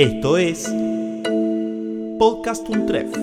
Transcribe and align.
Esto 0.00 0.38
es 0.38 0.66
Podcast 2.18 2.66
Untref. 2.70 3.14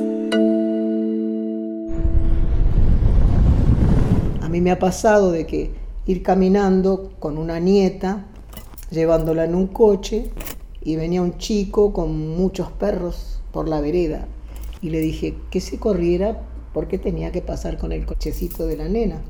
A 4.43 4.47
mí 4.47 4.61
me 4.61 4.69
ha 4.69 4.77
pasado 4.77 5.31
de 5.31 5.47
que 5.47 5.71
ir 6.05 6.21
caminando 6.21 7.13
con 7.17 7.39
una 7.39 7.59
nieta, 7.59 8.27
llevándola 8.91 9.45
en 9.45 9.55
un 9.55 9.65
coche, 9.65 10.29
y 10.83 10.95
venía 10.97 11.23
un 11.23 11.39
chico 11.39 11.93
con 11.93 12.37
muchos 12.37 12.71
perros 12.73 13.41
por 13.51 13.67
la 13.67 13.81
vereda. 13.81 14.27
Y 14.79 14.91
le 14.91 14.99
dije 14.99 15.33
que 15.49 15.61
se 15.61 15.79
corriera 15.79 16.43
porque 16.75 16.99
tenía 16.99 17.31
que 17.31 17.41
pasar 17.41 17.79
con 17.79 17.91
el 17.91 18.05
cochecito 18.05 18.67
de 18.67 18.77
la 18.77 18.87
nena. 18.87 19.23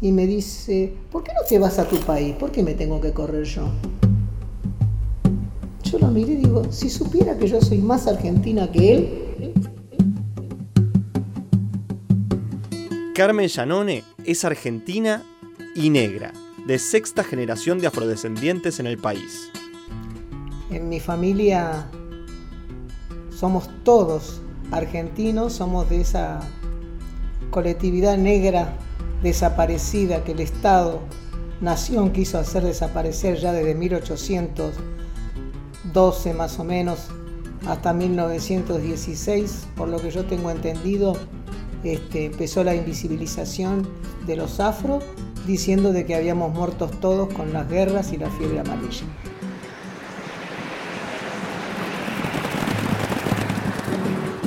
Y 0.00 0.10
me 0.10 0.26
dice, 0.26 0.92
¿por 1.12 1.22
qué 1.22 1.30
no 1.34 1.46
te 1.48 1.60
vas 1.60 1.78
a 1.78 1.86
tu 1.86 1.98
país? 1.98 2.34
¿Por 2.34 2.50
qué 2.50 2.64
me 2.64 2.74
tengo 2.74 3.00
que 3.00 3.12
correr 3.12 3.44
yo? 3.44 3.68
Yo 5.98 6.06
lo 6.06 6.12
miré 6.12 6.34
y 6.34 6.36
digo, 6.36 6.62
si 6.70 6.90
supiera 6.90 7.36
que 7.36 7.48
yo 7.48 7.60
soy 7.60 7.78
más 7.78 8.06
argentina 8.06 8.70
que 8.70 8.94
él. 8.94 9.54
Carmen 13.14 13.48
Llanone 13.48 14.04
es 14.24 14.44
argentina 14.44 15.24
y 15.74 15.90
negra, 15.90 16.32
de 16.68 16.78
sexta 16.78 17.24
generación 17.24 17.80
de 17.80 17.88
afrodescendientes 17.88 18.78
en 18.78 18.86
el 18.86 18.96
país. 18.98 19.50
En 20.70 20.88
mi 20.88 21.00
familia 21.00 21.86
somos 23.30 23.68
todos 23.82 24.40
argentinos, 24.70 25.54
somos 25.54 25.90
de 25.90 26.02
esa 26.02 26.38
colectividad 27.50 28.16
negra 28.16 28.76
desaparecida 29.22 30.22
que 30.22 30.30
el 30.30 30.40
Estado, 30.40 31.00
nación, 31.60 32.12
quiso 32.12 32.38
hacer 32.38 32.62
desaparecer 32.62 33.38
ya 33.38 33.52
desde 33.52 33.74
1812 35.88 36.34
más 36.34 36.58
o 36.58 36.64
menos 36.64 37.08
hasta 37.66 37.92
1916, 37.92 39.68
por 39.76 39.88
lo 39.88 39.98
que 39.98 40.10
yo 40.10 40.24
tengo 40.24 40.50
entendido, 40.50 41.16
este, 41.82 42.26
empezó 42.26 42.62
la 42.64 42.74
invisibilización 42.74 43.86
de 44.26 44.36
los 44.36 44.60
afro, 44.60 45.00
diciendo 45.46 45.92
de 45.92 46.06
que 46.06 46.14
habíamos 46.14 46.54
muerto 46.54 46.88
todos 47.00 47.32
con 47.32 47.52
las 47.52 47.68
guerras 47.68 48.12
y 48.12 48.18
la 48.18 48.30
fiebre 48.30 48.60
amarilla. 48.60 49.04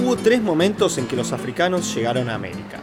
Hubo 0.04 0.16
tres 0.16 0.42
momentos 0.42 0.98
en 0.98 1.08
que 1.08 1.16
los 1.16 1.32
africanos 1.32 1.94
llegaron 1.94 2.30
a 2.30 2.36
América. 2.36 2.80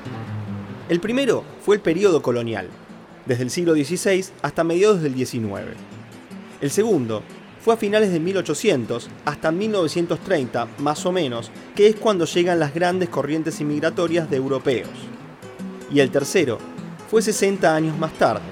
El 0.89 1.01
primero 1.01 1.43
fue 1.65 1.77
el 1.77 1.83
periodo 1.83 2.23
colonial, 2.23 2.69
desde 3.27 3.43
el 3.43 3.51
siglo 3.51 3.75
XVI 3.75 4.25
hasta 4.43 4.65
mediados 4.65 5.03
del 5.03 5.15
XIX. 5.15 5.77
El 6.61 6.71
segundo 6.71 7.23
fue 7.61 7.75
a 7.75 7.77
finales 7.77 8.13
de 8.13 8.21
1800 8.21 9.09
hasta 9.25 9.51
1930, 9.51 10.69
más 10.79 11.05
o 11.07 11.13
menos, 11.13 11.51
que 11.75 11.89
es 11.89 11.97
cuando 11.97 12.25
llegan 12.25 12.59
las 12.59 12.75
grandes 12.75 13.09
corrientes 13.09 13.61
inmigratorias 13.61 14.31
de 14.31 14.37
europeos. 14.37 14.89
Y 15.91 16.01
el 16.01 16.11
tercero 16.11 16.59
fue 17.11 17.23
60 17.23 17.75
años 17.75 17.99
más 17.99 18.13
tarde, 18.13 18.43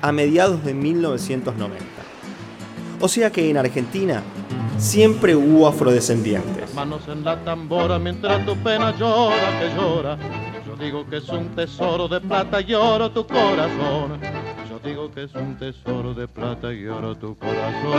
a 0.00 0.12
mediados 0.12 0.64
de 0.64 0.74
1990. 0.74 1.84
O 3.00 3.08
sea 3.08 3.30
que 3.30 3.50
en 3.50 3.58
Argentina 3.58 4.22
siempre 4.78 5.36
hubo 5.36 5.66
afrodescendientes. 5.66 6.72
Manos 6.74 7.06
en 7.08 7.24
la 7.24 7.42
tambora 7.44 7.98
mientras 7.98 8.44
tu 8.46 8.56
pena 8.56 8.96
llora, 8.96 9.60
que 9.60 9.74
llora. 9.74 10.18
Yo 10.66 10.76
digo 10.76 11.06
que 11.08 11.18
es 11.18 11.28
un 11.28 11.48
tesoro 11.54 12.08
de 12.08 12.20
plata 12.20 12.60
y 12.60 12.72
tu 13.12 13.26
corazón. 13.26 14.20
Digo 14.86 15.10
que 15.10 15.24
es 15.24 15.34
un 15.34 15.58
tesoro 15.58 16.14
de 16.14 16.28
plata 16.28 16.72
y 16.72 16.86
oro 16.86 17.16
tu 17.16 17.36
corazón. 17.36 17.92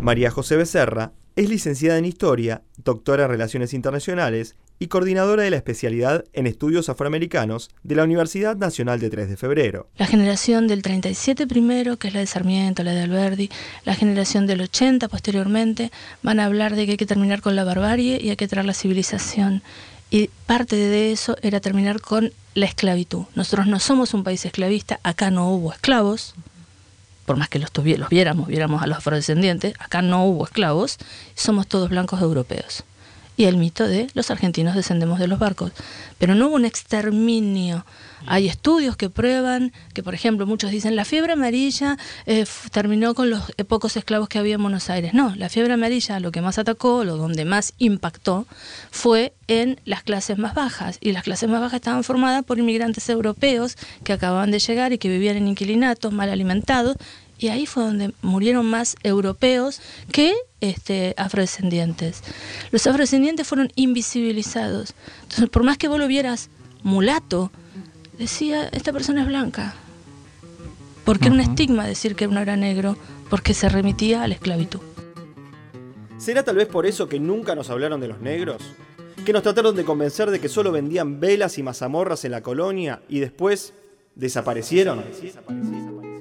María 0.00 0.32
José 0.32 0.56
Becerra 0.56 1.12
es 1.36 1.48
licenciada 1.48 1.96
en 1.96 2.06
Historia, 2.06 2.62
doctora 2.76 3.26
en 3.26 3.30
Relaciones 3.30 3.72
Internacionales 3.72 4.56
y 4.80 4.88
coordinadora 4.88 5.44
de 5.44 5.50
la 5.50 5.58
especialidad 5.58 6.24
en 6.32 6.48
estudios 6.48 6.88
afroamericanos 6.88 7.70
de 7.84 7.94
la 7.94 8.02
Universidad 8.02 8.56
Nacional 8.56 8.98
de 8.98 9.10
3 9.10 9.28
de 9.28 9.36
Febrero. 9.36 9.88
La 9.96 10.06
generación 10.06 10.66
del 10.66 10.82
37 10.82 11.46
primero, 11.46 11.98
que 11.98 12.08
es 12.08 12.14
la 12.14 12.20
de 12.20 12.26
Sarmiento, 12.26 12.82
la 12.82 12.94
de 12.94 13.02
Alberdi, 13.02 13.48
la 13.84 13.94
generación 13.94 14.48
del 14.48 14.62
80 14.62 15.06
posteriormente, 15.06 15.92
van 16.24 16.40
a 16.40 16.46
hablar 16.46 16.74
de 16.74 16.86
que 16.86 16.92
hay 16.92 16.98
que 16.98 17.06
terminar 17.06 17.42
con 17.42 17.54
la 17.54 17.62
barbarie 17.62 18.18
y 18.20 18.30
hay 18.30 18.36
que 18.36 18.48
traer 18.48 18.66
la 18.66 18.74
civilización. 18.74 19.62
Y 20.10 20.28
parte 20.46 20.76
de 20.76 21.12
eso 21.12 21.36
era 21.40 21.60
terminar 21.60 22.00
con 22.00 22.32
la 22.54 22.66
esclavitud. 22.66 23.24
Nosotros 23.34 23.66
no 23.66 23.78
somos 23.78 24.12
un 24.12 24.24
país 24.24 24.44
esclavista, 24.44 24.98
acá 25.02 25.30
no 25.30 25.48
hubo 25.50 25.72
esclavos, 25.72 26.34
por 27.26 27.36
más 27.36 27.48
que 27.48 27.60
los, 27.60 27.70
los 27.74 28.08
viéramos, 28.08 28.48
viéramos 28.48 28.82
a 28.82 28.88
los 28.88 28.98
afrodescendientes, 28.98 29.74
acá 29.78 30.02
no 30.02 30.24
hubo 30.24 30.44
esclavos, 30.44 30.98
somos 31.34 31.68
todos 31.68 31.90
blancos 31.90 32.20
europeos 32.20 32.84
y 33.40 33.46
el 33.46 33.56
mito 33.56 33.88
de 33.88 34.06
los 34.12 34.30
argentinos 34.30 34.74
descendemos 34.74 35.18
de 35.18 35.26
los 35.26 35.38
barcos. 35.38 35.72
Pero 36.18 36.34
no 36.34 36.48
hubo 36.48 36.56
un 36.56 36.66
exterminio. 36.66 37.86
Hay 38.26 38.48
estudios 38.48 38.98
que 38.98 39.08
prueban 39.08 39.72
que, 39.94 40.02
por 40.02 40.12
ejemplo, 40.12 40.44
muchos 40.44 40.70
dicen 40.70 40.94
la 40.94 41.06
fiebre 41.06 41.32
amarilla 41.32 41.96
eh, 42.26 42.44
terminó 42.70 43.14
con 43.14 43.30
los 43.30 43.44
eh, 43.56 43.64
pocos 43.64 43.96
esclavos 43.96 44.28
que 44.28 44.38
había 44.38 44.56
en 44.56 44.62
Buenos 44.62 44.90
Aires. 44.90 45.14
No, 45.14 45.34
la 45.36 45.48
fiebre 45.48 45.72
amarilla 45.72 46.20
lo 46.20 46.32
que 46.32 46.42
más 46.42 46.58
atacó, 46.58 47.02
lo 47.02 47.16
donde 47.16 47.46
más 47.46 47.72
impactó, 47.78 48.46
fue 48.90 49.32
en 49.48 49.80
las 49.86 50.02
clases 50.02 50.36
más 50.36 50.52
bajas. 50.52 50.98
Y 51.00 51.12
las 51.12 51.22
clases 51.22 51.48
más 51.48 51.62
bajas 51.62 51.76
estaban 51.76 52.04
formadas 52.04 52.44
por 52.44 52.58
inmigrantes 52.58 53.08
europeos 53.08 53.78
que 54.04 54.12
acababan 54.12 54.50
de 54.50 54.58
llegar 54.58 54.92
y 54.92 54.98
que 54.98 55.08
vivían 55.08 55.38
en 55.38 55.48
inquilinatos, 55.48 56.12
mal 56.12 56.28
alimentados 56.28 56.98
y 57.38 57.48
ahí 57.48 57.64
fue 57.64 57.84
donde 57.84 58.12
murieron 58.20 58.66
más 58.66 58.96
europeos 59.02 59.80
que 60.12 60.34
este, 60.60 61.14
afrodescendientes. 61.16 62.22
Los 62.70 62.86
afrodescendientes 62.86 63.46
fueron 63.46 63.70
invisibilizados. 63.74 64.94
Entonces, 65.22 65.48
por 65.48 65.64
más 65.64 65.78
que 65.78 65.88
vos 65.88 65.98
lo 65.98 66.06
vieras 66.06 66.50
mulato, 66.82 67.50
decía, 68.18 68.68
esta 68.68 68.92
persona 68.92 69.22
es 69.22 69.26
blanca. 69.26 69.74
Porque 71.04 71.26
era 71.26 71.34
un 71.34 71.40
estigma 71.40 71.86
decir 71.86 72.14
que 72.14 72.26
uno 72.26 72.40
era 72.40 72.56
negro, 72.56 72.96
porque 73.28 73.54
se 73.54 73.68
remitía 73.68 74.22
a 74.22 74.28
la 74.28 74.34
esclavitud. 74.34 74.80
¿Será 76.18 76.42
tal 76.42 76.56
vez 76.56 76.68
por 76.68 76.84
eso 76.84 77.08
que 77.08 77.18
nunca 77.18 77.54
nos 77.54 77.70
hablaron 77.70 78.00
de 78.00 78.08
los 78.08 78.20
negros? 78.20 78.62
¿Que 79.24 79.32
nos 79.32 79.42
trataron 79.42 79.74
de 79.74 79.84
convencer 79.84 80.30
de 80.30 80.40
que 80.40 80.48
solo 80.48 80.72
vendían 80.72 81.20
velas 81.20 81.56
y 81.58 81.62
mazamorras 81.62 82.24
en 82.24 82.32
la 82.32 82.42
colonia 82.42 83.02
y 83.08 83.20
después 83.20 83.72
desaparecieron? 84.14 85.04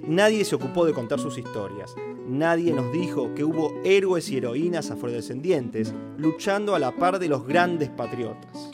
Nadie 0.04 0.46
se 0.46 0.56
ocupó 0.56 0.86
de 0.86 0.94
contar 0.94 1.20
sus 1.20 1.38
historias. 1.38 1.94
Nadie 2.30 2.74
nos 2.74 2.92
dijo 2.92 3.34
que 3.34 3.44
hubo 3.44 3.74
héroes 3.84 4.30
y 4.30 4.38
heroínas 4.38 4.92
afrodescendientes 4.92 5.96
luchando 6.16 6.76
a 6.76 6.80
la 6.80 6.92
par 6.92 7.18
de 7.18 7.28
los 7.28 7.48
grandes 7.48 7.90
patriotas. 7.90 8.70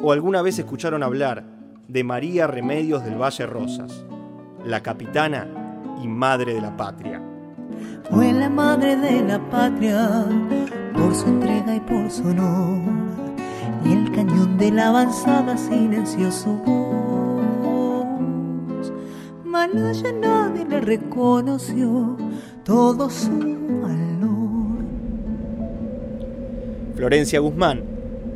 ¿O 0.00 0.12
alguna 0.12 0.40
vez 0.40 0.56
escucharon 0.60 1.02
hablar 1.02 1.44
de 1.88 2.04
María 2.04 2.46
Remedios 2.46 3.04
del 3.04 3.20
Valle 3.20 3.46
Rosas, 3.46 4.04
la 4.64 4.80
capitana 4.80 5.48
y 6.04 6.06
madre 6.06 6.54
de 6.54 6.60
la 6.60 6.76
patria? 6.76 7.20
Fue 8.08 8.32
la 8.32 8.48
madre 8.48 8.94
de 8.96 9.20
la 9.24 9.40
patria 9.50 10.24
por 10.96 11.12
su 11.16 11.26
entrega 11.26 11.74
y 11.74 11.80
por 11.80 12.08
su 12.12 12.28
honor, 12.28 12.80
y 13.84 13.92
el 13.92 14.12
cañón 14.12 14.56
de 14.56 14.70
la 14.70 14.90
avanzada 14.90 15.56
silenció 15.56 16.30
ya 19.72 20.12
nadie 20.12 20.64
le 20.66 20.80
reconoció 20.80 22.16
todo 22.64 23.08
su 23.08 23.30
valor. 23.30 24.84
Florencia 26.94 27.40
Guzmán 27.40 27.82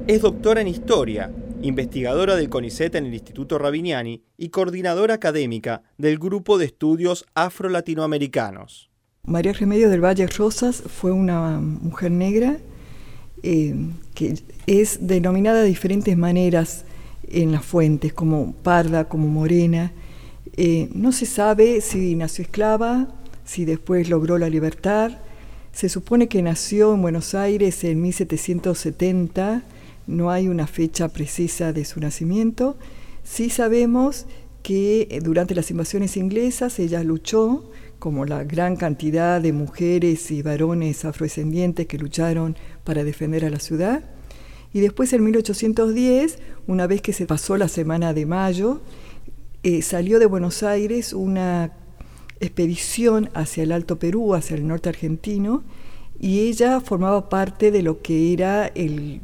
es 0.06 0.22
doctora 0.22 0.60
en 0.60 0.68
Historia, 0.68 1.30
investigadora 1.60 2.34
del 2.36 2.48
CONICET 2.48 2.94
en 2.94 3.06
el 3.06 3.14
Instituto 3.14 3.58
Rabiniani 3.58 4.22
y 4.36 4.48
coordinadora 4.48 5.14
académica 5.14 5.82
del 5.98 6.18
Grupo 6.18 6.56
de 6.56 6.66
Estudios 6.66 7.26
Afro-Latinoamericanos. 7.34 8.90
María 9.24 9.52
Remedio 9.52 9.90
del 9.90 10.02
Valle 10.02 10.26
Rosas 10.26 10.82
fue 10.86 11.12
una 11.12 11.60
mujer 11.60 12.10
negra 12.10 12.56
eh, 13.42 13.74
que 14.14 14.34
es 14.66 15.06
denominada 15.06 15.60
de 15.60 15.68
diferentes 15.68 16.16
maneras 16.16 16.84
en 17.30 17.52
las 17.52 17.64
fuentes, 17.64 18.14
como 18.14 18.54
parda, 18.54 19.06
como 19.06 19.28
morena, 19.28 19.92
eh, 20.60 20.88
no 20.92 21.12
se 21.12 21.24
sabe 21.24 21.80
si 21.80 22.16
nació 22.16 22.42
esclava, 22.42 23.14
si 23.44 23.64
después 23.64 24.08
logró 24.08 24.38
la 24.38 24.48
libertad. 24.48 25.12
Se 25.70 25.88
supone 25.88 26.26
que 26.26 26.42
nació 26.42 26.94
en 26.94 27.02
Buenos 27.02 27.36
Aires 27.36 27.84
en 27.84 28.02
1770, 28.02 29.62
no 30.08 30.32
hay 30.32 30.48
una 30.48 30.66
fecha 30.66 31.10
precisa 31.10 31.72
de 31.72 31.84
su 31.84 32.00
nacimiento. 32.00 32.76
Sí 33.22 33.50
sabemos 33.50 34.26
que 34.64 35.06
eh, 35.12 35.20
durante 35.22 35.54
las 35.54 35.70
invasiones 35.70 36.16
inglesas 36.16 36.80
ella 36.80 37.04
luchó, 37.04 37.70
como 38.00 38.24
la 38.24 38.42
gran 38.42 38.74
cantidad 38.74 39.40
de 39.40 39.52
mujeres 39.52 40.28
y 40.32 40.42
varones 40.42 41.04
afrodescendientes 41.04 41.86
que 41.86 41.98
lucharon 41.98 42.56
para 42.82 43.04
defender 43.04 43.44
a 43.44 43.50
la 43.50 43.60
ciudad. 43.60 44.02
Y 44.72 44.80
después 44.80 45.12
en 45.12 45.22
1810, 45.22 46.40
una 46.66 46.88
vez 46.88 47.00
que 47.00 47.12
se 47.12 47.26
pasó 47.26 47.56
la 47.56 47.68
Semana 47.68 48.12
de 48.12 48.26
Mayo, 48.26 48.82
eh, 49.62 49.82
salió 49.82 50.18
de 50.18 50.26
Buenos 50.26 50.62
Aires 50.62 51.12
una 51.12 51.72
expedición 52.40 53.30
hacia 53.34 53.64
el 53.64 53.72
Alto 53.72 53.98
Perú, 53.98 54.34
hacia 54.34 54.56
el 54.56 54.66
norte 54.66 54.88
argentino, 54.88 55.64
y 56.20 56.40
ella 56.48 56.80
formaba 56.80 57.28
parte 57.28 57.70
de 57.70 57.82
lo 57.82 58.00
que 58.00 58.32
era 58.32 58.66
el 58.66 59.20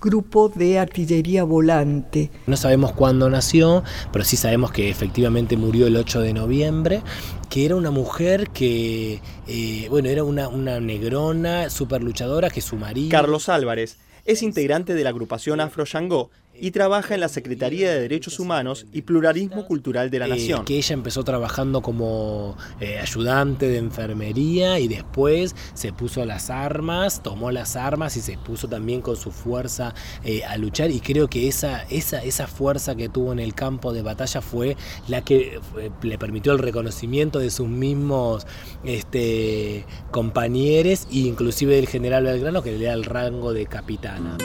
grupo 0.00 0.48
de 0.48 0.78
artillería 0.78 1.44
volante. 1.44 2.30
No 2.46 2.56
sabemos 2.56 2.92
cuándo 2.92 3.30
nació, 3.30 3.82
pero 4.12 4.24
sí 4.24 4.36
sabemos 4.36 4.70
que 4.70 4.90
efectivamente 4.90 5.56
murió 5.56 5.86
el 5.86 5.96
8 5.96 6.20
de 6.20 6.32
noviembre, 6.32 7.02
que 7.48 7.64
era 7.64 7.76
una 7.76 7.90
mujer 7.90 8.50
que, 8.50 9.20
eh, 9.46 9.86
bueno, 9.88 10.08
era 10.08 10.24
una, 10.24 10.48
una 10.48 10.80
negrona, 10.80 11.70
súper 11.70 12.02
luchadora, 12.02 12.50
que 12.50 12.60
su 12.60 12.76
marido... 12.76 13.10
Carlos 13.10 13.48
Álvarez 13.48 13.96
es 14.24 14.42
integrante 14.42 14.94
de 14.94 15.04
la 15.04 15.10
agrupación 15.10 15.60
Afro 15.60 15.84
Yangó 15.84 16.30
y 16.60 16.70
trabaja 16.70 17.14
en 17.14 17.20
la 17.20 17.28
Secretaría 17.28 17.90
de 17.92 18.00
Derechos 18.00 18.38
Humanos 18.40 18.86
y 18.92 19.02
Pluralismo 19.02 19.66
Cultural 19.66 20.10
de 20.10 20.18
la 20.18 20.26
Eh, 20.26 20.30
Nación. 20.30 20.64
que 20.64 20.76
ella 20.76 20.94
empezó 20.94 21.24
trabajando 21.24 21.82
como 21.82 22.56
eh, 22.80 22.98
ayudante 22.98 23.68
de 23.68 23.78
enfermería 23.78 24.78
y 24.78 24.88
después 24.88 25.54
se 25.74 25.92
puso 25.92 26.24
las 26.24 26.50
armas, 26.50 27.22
tomó 27.22 27.50
las 27.50 27.76
armas 27.76 28.16
y 28.16 28.20
se 28.20 28.36
puso 28.38 28.68
también 28.68 29.00
con 29.00 29.16
su 29.16 29.30
fuerza 29.30 29.94
eh, 30.24 30.44
a 30.44 30.56
luchar 30.56 30.90
y 30.90 31.00
creo 31.00 31.28
que 31.28 31.48
esa, 31.48 31.82
esa, 31.84 32.22
esa 32.22 32.46
fuerza 32.46 32.94
que 32.96 33.08
tuvo 33.08 33.32
en 33.32 33.38
el 33.38 33.54
campo 33.54 33.92
de 33.92 34.02
batalla 34.02 34.40
fue 34.40 34.76
la 35.08 35.22
que 35.24 35.60
eh, 35.78 35.90
le 36.02 36.18
permitió 36.18 36.52
el 36.52 36.58
reconocimiento 36.58 37.38
de 37.38 37.50
sus 37.50 37.68
mismos 37.68 38.46
este, 38.84 39.84
compañeros 40.10 41.06
e 41.12 41.18
inclusive 41.18 41.76
del 41.76 41.86
general 41.88 42.24
Belgrano 42.24 42.62
que 42.62 42.76
le 42.76 42.84
da 42.86 42.92
el 42.94 43.04
rango 43.04 43.52
de 43.52 43.66
capitana. 43.66 44.36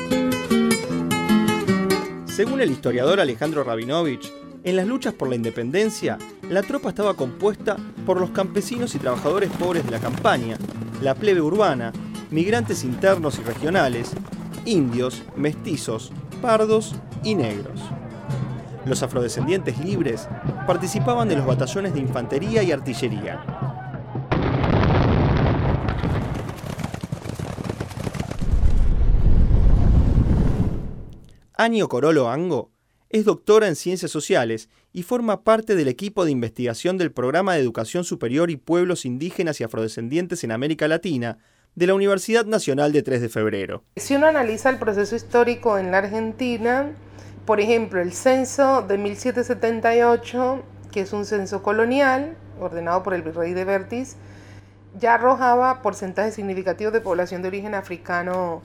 Según 2.35 2.61
el 2.61 2.71
historiador 2.71 3.19
Alejandro 3.19 3.63
Rabinovich, 3.63 4.33
en 4.63 4.75
las 4.75 4.87
luchas 4.87 5.13
por 5.13 5.29
la 5.29 5.35
independencia, 5.35 6.17
la 6.49 6.63
tropa 6.63 6.89
estaba 6.89 7.13
compuesta 7.13 7.77
por 8.07 8.19
los 8.19 8.31
campesinos 8.31 8.95
y 8.95 8.97
trabajadores 8.97 9.51
pobres 9.51 9.85
de 9.85 9.91
la 9.91 9.99
campaña, 9.99 10.57
la 11.03 11.13
plebe 11.13 11.41
urbana, 11.41 11.93
migrantes 12.31 12.83
internos 12.83 13.37
y 13.37 13.43
regionales, 13.43 14.13
indios, 14.65 15.21
mestizos, 15.35 16.11
pardos 16.41 16.95
y 17.23 17.35
negros. 17.35 17.79
Los 18.83 19.03
afrodescendientes 19.03 19.77
libres 19.77 20.27
participaban 20.65 21.29
de 21.29 21.35
los 21.35 21.45
batallones 21.45 21.93
de 21.93 21.99
infantería 21.99 22.63
y 22.63 22.71
artillería. 22.71 23.45
Anio 31.55 31.87
Corolo 31.87 32.29
Ango 32.29 32.71
es 33.09 33.25
doctora 33.25 33.67
en 33.67 33.75
Ciencias 33.75 34.09
Sociales 34.09 34.69
y 34.91 35.03
forma 35.03 35.43
parte 35.43 35.75
del 35.75 35.87
equipo 35.87 36.25
de 36.25 36.31
investigación 36.31 36.97
del 36.97 37.11
Programa 37.11 37.53
de 37.53 37.59
Educación 37.59 38.03
Superior 38.03 38.49
y 38.49 38.57
Pueblos 38.57 39.05
Indígenas 39.05 39.61
y 39.61 39.63
Afrodescendientes 39.63 40.43
en 40.43 40.51
América 40.51 40.87
Latina 40.87 41.37
de 41.75 41.85
la 41.85 41.93
Universidad 41.93 42.45
Nacional 42.45 42.91
de 42.91 43.03
3 43.03 43.21
de 43.21 43.29
Febrero. 43.29 43.83
Si 43.97 44.15
uno 44.15 44.25
analiza 44.25 44.71
el 44.71 44.79
proceso 44.79 45.15
histórico 45.15 45.77
en 45.77 45.91
la 45.91 45.99
Argentina, 45.99 46.91
por 47.45 47.59
ejemplo, 47.59 48.01
el 48.01 48.13
censo 48.13 48.81
de 48.81 48.97
1778, 48.97 50.63
que 50.91 51.01
es 51.01 51.13
un 51.13 51.25
censo 51.25 51.61
colonial, 51.61 52.35
ordenado 52.59 53.03
por 53.03 53.13
el 53.13 53.21
virrey 53.21 53.53
de 53.53 53.63
Vértiz, 53.63 54.15
ya 54.99 55.15
arrojaba 55.15 55.83
porcentajes 55.83 56.33
significativos 56.33 56.93
de 56.93 57.01
población 57.01 57.43
de 57.43 57.49
origen 57.49 57.75
africano 57.75 58.63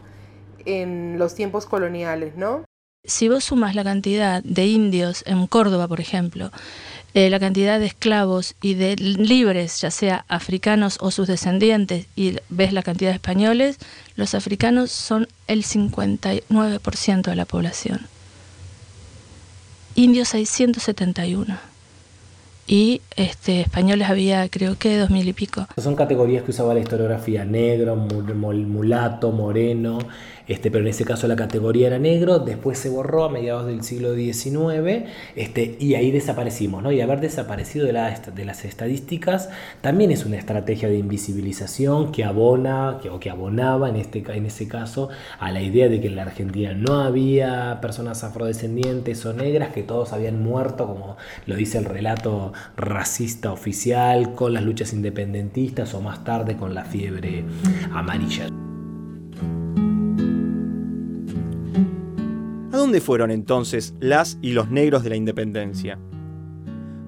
en 0.65 1.19
los 1.19 1.35
tiempos 1.35 1.67
coloniales, 1.67 2.35
¿no? 2.37 2.65
Si 3.09 3.31
vos 3.31 3.45
sumas 3.45 3.75
la 3.75 3.85
cantidad 3.85 4.43
de 4.43 4.67
indios 4.67 5.25
en 5.27 5.47
Córdoba, 5.47 5.89
por 5.89 5.99
ejemplo, 5.99 6.53
eh, 7.15 7.31
la 7.31 7.41
cantidad 7.41 7.81
de 7.81 7.87
esclavos 7.87 8.55
y 8.61 8.75
de 8.75 8.97
libres, 8.97 9.81
ya 9.81 9.91
sea 9.91 10.27
africanos 10.29 10.99
o 11.01 11.11
sus 11.11 11.27
descendientes, 11.27 12.07
y 12.17 12.37
ves 12.51 12.75
la 12.75 12.83
cantidad 12.83 13.11
de 13.11 13.15
españoles, 13.15 13.79
los 14.15 14.35
africanos 14.35 14.93
son 14.93 15.27
el 15.47 15.65
59% 15.65 17.23
de 17.23 17.35
la 17.35 17.47
población. 17.47 18.07
Indios 19.95 20.35
hay 20.35 20.45
171. 20.45 21.59
Y 22.71 23.01
este, 23.17 23.63
españoles 23.63 24.11
había 24.11 24.47
creo 24.51 24.77
que 24.79 24.99
dos 24.99 25.09
mil 25.09 25.27
y 25.27 25.33
pico. 25.33 25.67
Son 25.79 25.97
categorías 25.97 26.43
que 26.45 26.51
usaba 26.51 26.75
la 26.75 26.81
historiografía, 26.81 27.47
negro, 27.47 27.97
mul- 27.97 28.35
mul- 28.35 28.67
mulato, 28.67 29.33
moreno, 29.33 29.99
este, 30.47 30.71
pero 30.71 30.85
en 30.85 30.89
ese 30.91 31.05
caso 31.05 31.27
la 31.29 31.37
categoría 31.37 31.87
era 31.89 31.99
negro, 31.99 32.39
después 32.39 32.79
se 32.79 32.89
borró 32.91 33.25
a 33.25 33.31
mediados 33.31 33.67
del 33.67 33.83
siglo 33.83 34.15
XIX 34.15 35.05
este, 35.35 35.77
y 35.81 35.95
ahí 35.95 36.11
desaparecimos, 36.11 36.83
¿no? 36.83 36.93
Y 36.93 37.01
haber 37.01 37.21
desaparecido 37.21 37.87
de, 37.87 37.93
la, 37.95 38.11
de 38.19 38.45
las 38.45 38.65
estadísticas 38.65 39.49
también 39.81 40.11
es 40.11 40.25
una 40.27 40.37
estrategia 40.37 40.89
de 40.89 40.99
invisibilización 40.99 42.13
que 42.13 42.25
abona, 42.25 42.99
que, 43.03 43.09
o 43.11 43.19
que 43.21 43.31
abonaba 43.31 43.89
en, 43.89 43.97
este, 43.97 44.23
en 44.35 44.47
ese 44.47 44.69
caso 44.69 45.09
a 45.39 45.51
la 45.53 45.63
idea 45.63 45.89
de 45.89 46.01
que 46.01 46.09
en 46.09 46.17
la 46.17 46.23
Argentina 46.23 46.73
no 46.75 47.01
había 47.01 47.79
personas 47.81 48.25
afrodescendientes 48.25 49.25
o 49.27 49.33
negras, 49.33 49.73
que 49.73 49.83
todos 49.83 50.13
habían 50.13 50.43
muerto, 50.43 50.87
como 50.87 51.17
lo 51.47 51.57
dice 51.57 51.79
el 51.79 51.85
relato 51.87 52.53
racista 52.77 53.53
oficial, 53.53 54.35
con 54.35 54.53
las 54.53 54.63
luchas 54.63 54.93
independentistas 54.93 55.95
o 55.95 56.01
más 56.01 56.25
tarde 56.25 56.57
con 56.57 56.75
la 56.75 56.85
fiebre 56.85 57.45
amarilla. 57.93 58.49
¿A 62.73 62.77
dónde 62.77 63.01
fueron 63.01 63.31
entonces 63.31 63.95
las 63.99 64.39
y 64.41 64.53
los 64.53 64.71
negros 64.71 65.03
de 65.03 65.11
la 65.11 65.17
independencia? 65.17 65.99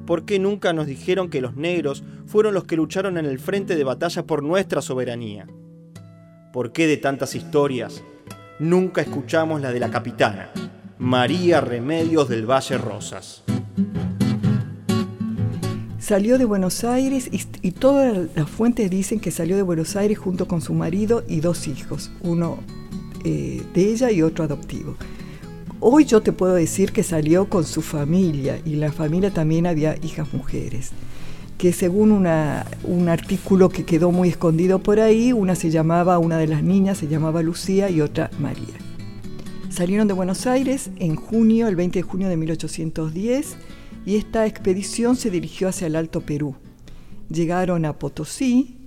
¿Por 0.06 0.24
qué 0.24 0.40
nunca 0.40 0.72
nos 0.72 0.86
dijeron 0.86 1.30
que 1.30 1.40
los 1.40 1.54
negros 1.54 2.02
fueron 2.26 2.54
los 2.54 2.64
que 2.64 2.76
lucharon 2.76 3.16
en 3.18 3.26
el 3.26 3.38
frente 3.38 3.76
de 3.76 3.84
batalla 3.84 4.26
por 4.26 4.42
nuestra 4.42 4.82
soberanía? 4.82 5.46
¿Por 6.52 6.72
qué 6.72 6.88
de 6.88 6.96
tantas 6.96 7.36
historias 7.36 8.02
nunca 8.58 9.02
escuchamos 9.02 9.60
la 9.60 9.70
de 9.70 9.78
la 9.78 9.90
capitana, 9.90 10.50
María 10.98 11.60
Remedios 11.60 12.28
del 12.28 12.50
Valle 12.50 12.76
Rosas? 12.76 13.44
Salió 16.10 16.38
de 16.38 16.44
Buenos 16.44 16.82
Aires 16.82 17.30
y, 17.30 17.70
todas 17.70 18.26
las 18.34 18.50
fuentes 18.50 18.90
dicen 18.90 19.20
que 19.20 19.30
salió 19.30 19.54
de 19.54 19.62
Buenos 19.62 19.94
Aires 19.94 20.18
junto 20.18 20.48
con 20.48 20.60
su 20.60 20.74
marido 20.74 21.22
y 21.28 21.38
dos 21.38 21.68
hijos, 21.68 22.10
uno 22.22 22.58
eh, 23.24 23.62
de 23.74 23.84
ella 23.84 24.10
y 24.10 24.20
otro 24.22 24.42
adoptivo. 24.42 24.96
Hoy 25.78 26.06
yo 26.06 26.20
te 26.20 26.32
puedo 26.32 26.54
decir 26.54 26.90
que 26.90 27.04
salió 27.04 27.48
con 27.48 27.64
su 27.64 27.80
familia 27.80 28.60
y 28.64 28.74
la 28.74 28.90
familia 28.90 29.30
también 29.30 29.68
había 29.68 29.94
hijas 30.02 30.34
mujeres, 30.34 30.90
que 31.58 31.72
según 31.72 32.10
un 32.10 33.08
artículo 33.08 33.68
que 33.68 33.84
quedó 33.84 34.10
muy 34.10 34.30
escondido 34.30 34.80
por 34.80 34.98
ahí, 34.98 35.32
una 35.32 35.54
se 35.54 35.70
llamaba, 35.70 36.18
una 36.18 36.38
de 36.38 36.48
las 36.48 36.64
niñas 36.64 36.98
se 36.98 37.06
llamaba 37.06 37.40
Lucía 37.40 37.88
y 37.88 38.00
otra 38.00 38.32
María. 38.40 38.74
Salieron 39.68 40.08
de 40.08 40.14
Buenos 40.14 40.48
Aires 40.48 40.90
en 40.96 41.14
junio, 41.14 41.68
el 41.68 41.76
20 41.76 42.00
de 42.00 42.02
junio 42.02 42.28
de 42.28 42.36
1810, 42.36 43.56
y 44.06 44.16
esta 44.16 44.46
expedición 44.46 45.16
se 45.16 45.30
dirigió 45.30 45.68
hacia 45.68 45.86
el 45.86 45.96
Alto 45.96 46.20
Perú. 46.20 46.56
Llegaron 47.28 47.84
a 47.84 47.98
Potosí 47.98 48.78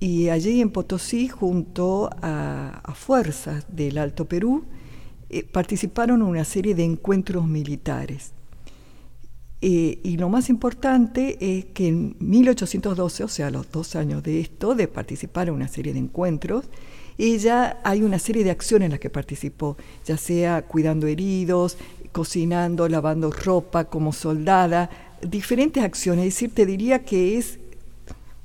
y 0.00 0.28
allí 0.28 0.60
en 0.60 0.70
Potosí, 0.70 1.28
junto 1.28 2.10
a, 2.22 2.92
fuerzas 2.94 3.66
del 3.68 3.98
Alto 3.98 4.24
Perú, 4.24 4.64
eh, 5.28 5.44
participaron 5.44 6.22
en 6.22 6.26
una 6.26 6.44
serie 6.44 6.74
de 6.74 6.84
encuentros 6.84 7.46
militares. 7.46 8.32
Eh, 9.62 10.00
y 10.02 10.16
lo 10.16 10.30
más 10.30 10.48
importante 10.48 11.36
es 11.40 11.66
que 11.66 11.88
en 11.88 12.16
1812, 12.18 13.24
o 13.24 13.28
sea, 13.28 13.50
los 13.50 13.70
dos 13.70 13.94
años 13.94 14.22
de 14.22 14.40
esto, 14.40 14.74
de 14.74 14.88
participar 14.88 15.48
en 15.48 15.54
una 15.54 15.68
serie 15.68 15.92
de 15.92 15.98
encuentros, 15.98 16.64
ella 17.18 17.78
hay 17.84 18.02
una 18.02 18.18
serie 18.18 18.44
de 18.44 18.50
acciones 18.50 18.86
en 18.86 18.92
las 18.92 19.00
que 19.00 19.10
participó, 19.10 19.76
ya 20.06 20.16
sea 20.16 20.62
cuidando 20.62 21.06
heridos, 21.06 21.76
cocinando, 22.12 22.88
lavando 22.88 23.30
ropa 23.30 23.84
como 23.84 24.14
soldada, 24.14 24.88
diferentes 25.20 25.82
acciones. 25.82 26.26
Es 26.26 26.34
decir, 26.34 26.54
te 26.54 26.64
diría 26.64 27.04
que 27.04 27.36
es 27.36 27.58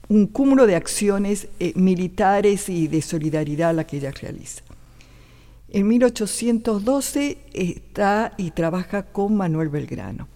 un 0.10 0.28
cúmulo 0.28 0.68
de 0.68 0.76
acciones 0.76 1.48
eh, 1.60 1.72
militares 1.76 2.68
y 2.68 2.88
de 2.88 3.02
solidaridad 3.02 3.74
la 3.74 3.88
que 3.88 3.98
ella 3.98 4.12
realiza. 4.12 4.62
En 5.70 5.88
1812 5.88 7.38
está 7.54 8.34
y 8.38 8.52
trabaja 8.52 9.04
con 9.04 9.36
Manuel 9.36 9.70
Belgrano. 9.70 10.35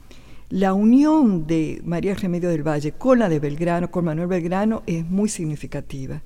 La 0.49 0.73
unión 0.73 1.45
de 1.45 1.79
María 1.85 2.15
Remedio 2.15 2.49
del 2.49 2.67
Valle 2.67 2.93
con 2.93 3.19
la 3.19 3.29
de 3.29 3.39
Belgrano, 3.39 3.91
con 3.91 4.05
Manuel 4.05 4.27
Belgrano, 4.27 4.81
es 4.87 5.05
muy 5.05 5.29
significativa, 5.29 6.23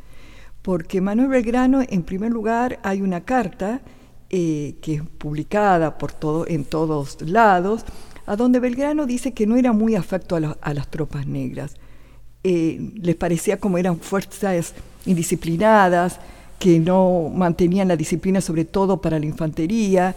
porque 0.62 1.02
Manuel 1.02 1.28
Belgrano, 1.28 1.82
en 1.88 2.04
primer 2.04 2.32
lugar, 2.32 2.80
hay 2.84 3.02
una 3.02 3.22
carta 3.22 3.82
eh, 4.30 4.76
que 4.82 4.96
es 4.96 5.02
publicada 5.04 5.98
por 5.98 6.14
todo, 6.14 6.48
en 6.48 6.64
todos 6.64 7.22
lados, 7.22 7.84
a 8.26 8.38
donde 8.38 8.60
Belgrano 8.62 9.06
dice 9.06 9.34
que 9.34 9.46
no 9.46 9.58
era 9.58 9.74
muy 9.74 9.96
afecto 9.96 10.38
a, 10.38 10.40
la- 10.40 10.58
a 10.62 10.74
las 10.74 10.88
tropas 10.90 11.28
negras. 11.28 11.76
Eh, 12.46 12.94
les 12.96 13.16
parecía 13.16 13.60
como 13.60 13.78
eran 13.78 14.00
fuerzas 14.00 14.74
indisciplinadas, 15.06 16.20
que 16.60 16.80
no 16.80 17.30
mantenían 17.36 17.90
la 17.90 17.98
disciplina 17.98 18.40
sobre 18.40 18.64
todo 18.64 19.02
para 19.02 19.20
la 19.20 19.26
infantería, 19.26 20.16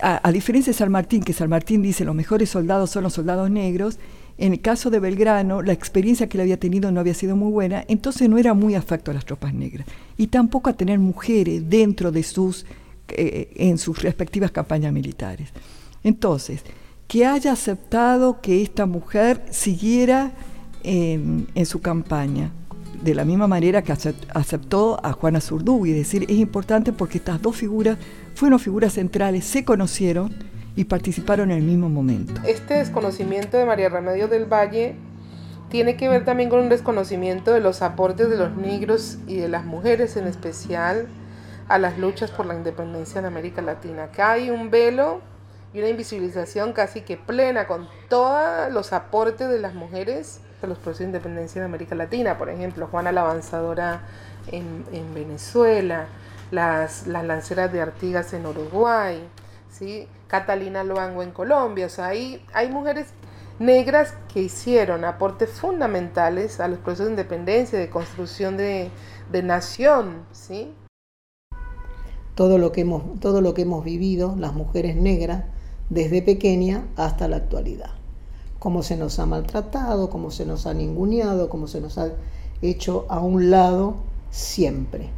a, 0.00 0.32
diferencia 0.32 0.72
de 0.72 0.78
San 0.78 0.90
Martín, 0.90 1.22
que 1.22 1.32
San 1.32 1.48
Martín 1.48 1.82
dice 1.82 2.04
los 2.04 2.14
mejores 2.14 2.50
soldados 2.50 2.90
son 2.90 3.04
los 3.04 3.12
soldados 3.12 3.50
negros, 3.50 3.98
en 4.36 4.52
el 4.52 4.60
caso 4.60 4.90
de 4.90 4.98
Belgrano, 4.98 5.62
la 5.62 5.72
experiencia 5.72 6.28
que 6.28 6.36
él 6.36 6.42
había 6.42 6.58
tenido 6.58 6.90
no 6.90 7.00
había 7.00 7.14
sido 7.14 7.36
muy 7.36 7.52
buena, 7.52 7.84
entonces 7.86 8.28
no 8.28 8.36
era 8.36 8.52
muy 8.52 8.74
afecto 8.74 9.10
a 9.10 9.14
las 9.14 9.24
tropas 9.24 9.54
negras. 9.54 9.86
Y 10.16 10.26
tampoco 10.26 10.70
a 10.70 10.72
tener 10.72 10.98
mujeres 10.98 11.68
dentro 11.68 12.10
de 12.10 12.22
sus, 12.24 12.66
eh, 13.08 13.52
en 13.54 13.78
sus 13.78 14.02
respectivas 14.02 14.50
campañas 14.50 14.92
militares. 14.92 15.50
Entonces, 16.02 16.62
que 17.06 17.26
haya 17.26 17.52
aceptado 17.52 18.40
que 18.40 18.62
esta 18.62 18.86
mujer 18.86 19.44
siguiera 19.50 20.32
en, 20.82 21.46
su 21.64 21.80
campaña, 21.80 22.50
de 23.04 23.14
la 23.14 23.24
misma 23.24 23.46
manera 23.46 23.82
que 23.82 23.92
aceptó 23.92 24.98
a 25.04 25.12
Juana 25.12 25.40
Zurduy, 25.40 25.90
es 25.90 25.96
decir, 25.96 26.24
es 26.24 26.38
importante 26.38 26.92
porque 26.92 27.18
estas 27.18 27.40
dos 27.42 27.54
figuras 27.54 27.98
fueron 28.34 28.58
figuras 28.58 28.94
centrales, 28.94 29.44
se 29.44 29.64
conocieron 29.64 30.34
y 30.74 30.84
participaron 30.84 31.50
en 31.50 31.58
el 31.58 31.64
mismo 31.64 31.90
momento. 31.90 32.40
Este 32.46 32.74
desconocimiento 32.74 33.58
de 33.58 33.66
María 33.66 33.90
Remedios 33.90 34.30
del 34.30 34.46
Valle 34.46 34.96
tiene 35.68 35.96
que 35.96 36.08
ver 36.08 36.24
también 36.24 36.48
con 36.48 36.60
un 36.60 36.68
desconocimiento 36.70 37.52
de 37.52 37.60
los 37.60 37.82
aportes 37.82 38.30
de 38.30 38.36
los 38.36 38.56
negros 38.56 39.18
y 39.26 39.36
de 39.36 39.48
las 39.48 39.64
mujeres 39.64 40.16
en 40.16 40.26
especial 40.26 41.06
a 41.68 41.78
las 41.78 41.98
luchas 41.98 42.30
por 42.30 42.46
la 42.46 42.54
independencia 42.54 43.18
en 43.18 43.26
América 43.26 43.60
Latina. 43.60 44.04
Acá 44.04 44.32
hay 44.32 44.50
un 44.50 44.70
velo 44.70 45.20
y 45.74 45.78
una 45.80 45.88
invisibilización 45.88 46.72
casi 46.72 47.02
que 47.02 47.16
plena 47.18 47.66
con 47.66 47.86
todos 48.08 48.72
los 48.72 48.92
aportes 48.92 49.48
de 49.48 49.58
las 49.58 49.74
mujeres 49.74 50.40
los 50.66 50.78
procesos 50.78 51.00
de 51.00 51.04
independencia 51.06 51.60
en 51.60 51.66
América 51.66 51.94
Latina. 51.94 52.38
Por 52.38 52.50
ejemplo, 52.50 52.88
Juana 52.90 53.12
la 53.12 53.22
Avanzadora 53.22 54.02
en, 54.50 54.84
en 54.92 55.14
Venezuela, 55.14 56.06
las, 56.50 57.06
las 57.06 57.24
lanceras 57.24 57.72
de 57.72 57.80
Artigas 57.80 58.32
en 58.32 58.46
Uruguay, 58.46 59.22
¿sí? 59.70 60.08
Catalina 60.28 60.84
Luango 60.84 61.22
en 61.22 61.30
Colombia. 61.30 61.86
O 61.86 61.90
sea, 61.90 62.06
hay, 62.06 62.44
hay 62.52 62.70
mujeres 62.70 63.08
negras 63.58 64.14
que 64.32 64.42
hicieron 64.42 65.04
aportes 65.04 65.50
fundamentales 65.50 66.60
a 66.60 66.68
los 66.68 66.78
procesos 66.78 67.06
de 67.06 67.12
independencia, 67.12 67.78
de 67.78 67.88
construcción 67.88 68.56
de, 68.56 68.90
de 69.30 69.42
nación, 69.42 70.26
¿sí? 70.32 70.74
Todo 72.34 72.58
lo, 72.58 72.72
que 72.72 72.80
hemos, 72.80 73.20
todo 73.20 73.40
lo 73.40 73.54
que 73.54 73.62
hemos 73.62 73.84
vivido, 73.84 74.34
las 74.36 74.54
mujeres 74.54 74.96
negras, 74.96 75.44
desde 75.88 76.20
pequeña 76.20 76.86
hasta 76.96 77.28
la 77.28 77.36
actualidad. 77.36 77.90
Cómo 78.64 78.82
se 78.82 78.96
nos 78.96 79.20
ha 79.20 79.26
maltratado, 79.26 80.10
cómo 80.10 80.32
se 80.32 80.44
nos 80.44 80.66
ha 80.66 80.74
ninguneado, 80.74 81.48
cómo 81.48 81.68
se 81.68 81.80
nos 81.80 81.98
ha 81.98 82.08
hecho 82.62 83.06
a 83.08 83.20
un 83.20 83.50
lado 83.50 83.94
siempre 84.30 85.10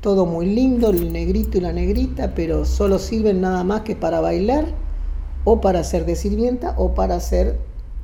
todo 0.00 0.24
muy 0.24 0.46
lindo, 0.46 0.90
el 0.90 1.12
negrito 1.12 1.58
y 1.58 1.60
la 1.60 1.72
negrita, 1.72 2.32
pero 2.34 2.64
solo 2.64 2.98
sirven 2.98 3.40
nada 3.40 3.64
más 3.64 3.82
que 3.82 3.96
para 3.96 4.20
bailar 4.20 4.64
o 5.44 5.60
para 5.60 5.84
ser 5.84 6.06
de 6.06 6.16
sirvienta 6.16 6.74
o 6.78 6.94
para 6.94 7.20
ser 7.20 7.58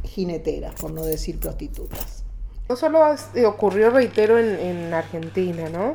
jineteras, 0.04 0.74
por 0.80 0.92
no 0.92 1.02
decir 1.02 1.40
prostitutas. 1.40 2.22
No 2.68 2.76
solo 2.76 3.00
eh, 3.34 3.46
ocurrió, 3.46 3.90
reitero, 3.90 4.38
en, 4.38 4.92
Argentina, 4.92 5.68
¿no? 5.70 5.94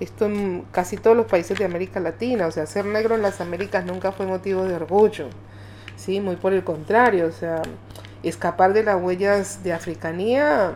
Esto 0.00 0.26
en 0.26 0.64
casi 0.72 0.96
todos 0.96 1.16
los 1.16 1.26
países 1.26 1.58
de 1.58 1.64
América 1.64 2.00
Latina, 2.00 2.46
o 2.46 2.50
sea, 2.50 2.66
ser 2.66 2.84
negro 2.84 3.14
en 3.14 3.22
las 3.22 3.40
Américas 3.40 3.84
nunca 3.84 4.12
fue 4.12 4.26
motivo 4.26 4.64
de 4.64 4.74
orgullo, 4.74 5.28
¿sí? 5.96 6.20
Muy 6.20 6.36
por 6.36 6.52
el 6.52 6.64
contrario, 6.64 7.26
o 7.28 7.32
sea, 7.32 7.62
escapar 8.28 8.72
de 8.72 8.82
las 8.82 9.00
huellas 9.00 9.62
de 9.62 9.72
africanía 9.72 10.74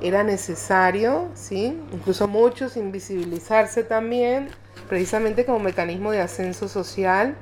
era 0.00 0.24
necesario, 0.24 1.28
¿sí? 1.34 1.78
incluso 1.92 2.26
muchos 2.26 2.76
invisibilizarse 2.76 3.84
también, 3.84 4.48
precisamente 4.88 5.44
como 5.44 5.60
mecanismo 5.60 6.10
de 6.10 6.20
ascenso 6.20 6.68
social 6.68 7.36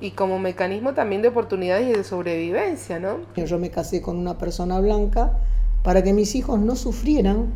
y 0.00 0.10
como 0.10 0.38
mecanismo 0.38 0.92
también 0.92 1.22
de 1.22 1.28
oportunidades 1.28 1.88
y 1.88 1.92
de 1.92 2.04
sobrevivencia. 2.04 2.98
¿no? 2.98 3.20
Yo 3.36 3.58
me 3.58 3.70
casé 3.70 4.02
con 4.02 4.18
una 4.18 4.36
persona 4.36 4.78
blanca 4.80 5.38
para 5.82 6.02
que 6.02 6.12
mis 6.12 6.34
hijos 6.34 6.60
no 6.60 6.76
sufrieran 6.76 7.52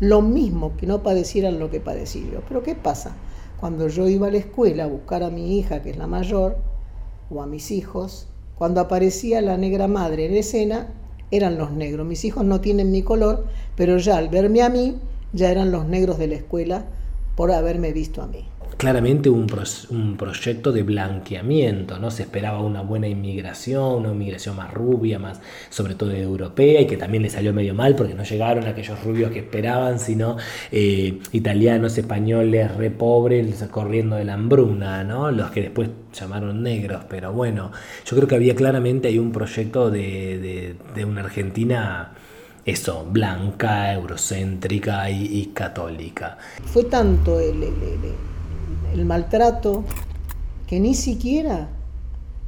lo 0.00 0.22
mismo, 0.22 0.76
que 0.76 0.86
no 0.86 1.02
padecieran 1.02 1.58
lo 1.58 1.70
que 1.70 1.80
padecí 1.80 2.28
yo. 2.32 2.40
Pero 2.48 2.62
¿qué 2.62 2.74
pasa? 2.74 3.14
Cuando 3.60 3.88
yo 3.88 4.08
iba 4.08 4.28
a 4.28 4.30
la 4.30 4.38
escuela 4.38 4.84
a 4.84 4.88
buscar 4.88 5.22
a 5.22 5.30
mi 5.30 5.58
hija, 5.58 5.82
que 5.82 5.90
es 5.90 5.96
la 5.96 6.06
mayor, 6.06 6.56
o 7.30 7.42
a 7.42 7.46
mis 7.46 7.70
hijos, 7.70 8.28
cuando 8.62 8.80
aparecía 8.80 9.42
la 9.42 9.56
negra 9.56 9.88
madre 9.88 10.24
en 10.24 10.36
escena, 10.36 10.86
eran 11.32 11.58
los 11.58 11.72
negros. 11.72 12.06
Mis 12.06 12.24
hijos 12.24 12.44
no 12.44 12.60
tienen 12.60 12.92
mi 12.92 13.02
color, 13.02 13.44
pero 13.74 13.98
ya 13.98 14.16
al 14.16 14.28
verme 14.28 14.62
a 14.62 14.68
mí, 14.68 14.98
ya 15.32 15.50
eran 15.50 15.72
los 15.72 15.84
negros 15.84 16.16
de 16.16 16.28
la 16.28 16.36
escuela 16.36 16.84
por 17.34 17.50
haberme 17.50 17.92
visto 17.92 18.22
a 18.22 18.28
mí 18.28 18.51
claramente 18.82 19.30
un, 19.30 19.46
un, 19.90 20.16
proyecto 20.16 20.72
de 20.72 20.82
blanqueamiento, 20.82 22.00
¿no? 22.00 22.10
Se 22.10 22.24
esperaba 22.24 22.60
una 22.62 22.82
buena 22.82 23.06
inmigración, 23.06 24.00
una 24.00 24.10
inmigración 24.10 24.56
más 24.56 24.74
rubia, 24.74 25.20
más 25.20 25.40
sobre 25.70 25.94
todo 25.94 26.10
europea, 26.10 26.80
y 26.80 26.88
que 26.88 26.96
también 26.96 27.22
le 27.22 27.30
salió 27.30 27.52
medio 27.52 27.74
mal 27.74 27.94
porque 27.94 28.14
no 28.14 28.24
llegaron 28.24 28.66
aquellos 28.66 29.00
rubios 29.04 29.30
que 29.30 29.38
esperaban, 29.38 30.00
sino 30.00 30.36
eh, 30.72 31.20
italianos, 31.30 31.96
españoles, 31.96 32.74
re 32.76 32.90
pobres, 32.90 33.62
corriendo 33.70 34.16
de 34.16 34.24
la 34.24 34.34
hambruna, 34.34 35.04
¿no? 35.04 35.30
Los 35.30 35.52
que 35.52 35.60
después 35.62 35.88
llamaron 36.12 36.64
negros, 36.64 37.04
pero 37.08 37.32
bueno, 37.32 37.70
yo 38.04 38.16
creo 38.16 38.26
que 38.26 38.34
había 38.34 38.56
claramente 38.56 39.06
ahí 39.06 39.18
un 39.20 39.30
proyecto 39.30 39.92
de, 39.92 40.74
una 41.06 41.20
Argentina 41.20 42.14
eso, 42.64 43.06
blanca, 43.08 43.92
eurocéntrica 43.92 45.08
y, 45.08 45.52
católica. 45.54 46.36
Fue 46.64 46.82
tanto 46.82 47.38
el 47.38 47.62
maltrato, 49.04 49.84
que 50.66 50.80
ni 50.80 50.94
siquiera 50.94 51.68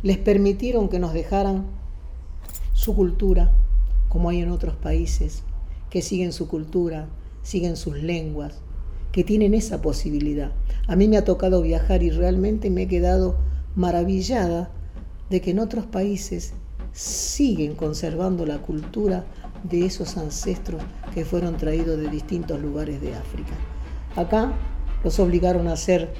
les 0.03 0.19
permitieron 0.19 0.89
que 0.89 0.99
nos 0.99 1.13
dejaran 1.13 1.65
su 2.73 2.95
cultura, 2.95 3.53
como 4.09 4.29
hay 4.29 4.41
en 4.41 4.51
otros 4.51 4.77
países, 4.77 5.43
que 5.91 6.03
siguen 6.03 6.33
su 6.33 6.49
cultura, 6.49 7.07
siguen 7.43 7.77
sus 7.77 7.97
lenguas, 7.97 8.61
que 9.13 9.25
tienen 9.25 9.55
esa 9.55 9.81
posibilidad. 9.81 10.53
A 10.89 10.97
mí 10.97 11.09
me 11.09 11.17
ha 11.17 11.25
tocado 11.25 11.63
viajar 11.63 12.03
y 12.03 12.11
realmente 12.11 12.71
me 12.71 12.83
he 12.83 12.89
quedado 12.89 13.37
maravillada 13.77 14.71
de 15.31 15.41
que 15.41 15.53
en 15.53 15.59
otros 15.59 15.87
países 15.87 16.55
siguen 16.93 17.75
conservando 17.75 18.47
la 18.47 18.59
cultura 18.59 19.25
de 19.63 19.87
esos 19.87 20.17
ancestros 20.17 20.83
que 21.15 21.25
fueron 21.25 21.57
traídos 21.57 21.99
de 21.99 22.09
distintos 22.09 22.61
lugares 22.61 23.01
de 23.01 23.15
África. 23.15 23.55
Acá 24.17 24.53
los 25.05 25.21
obligaron 25.21 25.69
a 25.69 25.77
ser 25.77 26.13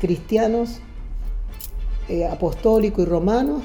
cristianos, 0.00 0.80
eh, 2.08 2.26
apostólicos 2.26 3.04
y 3.04 3.08
romanos, 3.08 3.62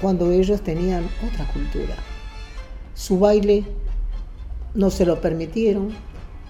cuando 0.00 0.30
ellos 0.30 0.60
tenían 0.60 1.08
otra 1.26 1.50
cultura. 1.52 1.94
Su 2.94 3.18
baile 3.18 3.64
no 4.74 4.90
se 4.90 5.06
lo 5.06 5.20
permitieron, 5.20 5.92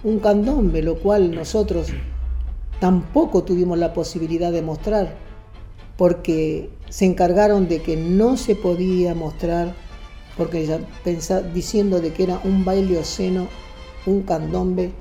un 0.03 0.19
candombe, 0.19 0.83
lo 0.83 0.99
cual 0.99 1.33
nosotros 1.33 1.87
tampoco 2.79 3.43
tuvimos 3.43 3.77
la 3.77 3.93
posibilidad 3.93 4.51
de 4.51 4.61
mostrar, 4.61 5.15
porque 5.97 6.69
se 6.89 7.05
encargaron 7.05 7.67
de 7.67 7.81
que 7.81 7.95
no 7.95 8.37
se 8.37 8.55
podía 8.55 9.15
mostrar, 9.15 9.73
porque 10.37 10.65
ya 10.65 11.41
diciendo 11.41 12.01
de 12.01 12.11
que 12.11 12.23
era 12.23 12.41
un 12.43 12.65
baile 12.65 12.97
oceno, 12.97 13.47
un 14.05 14.23
candombe, 14.23 14.91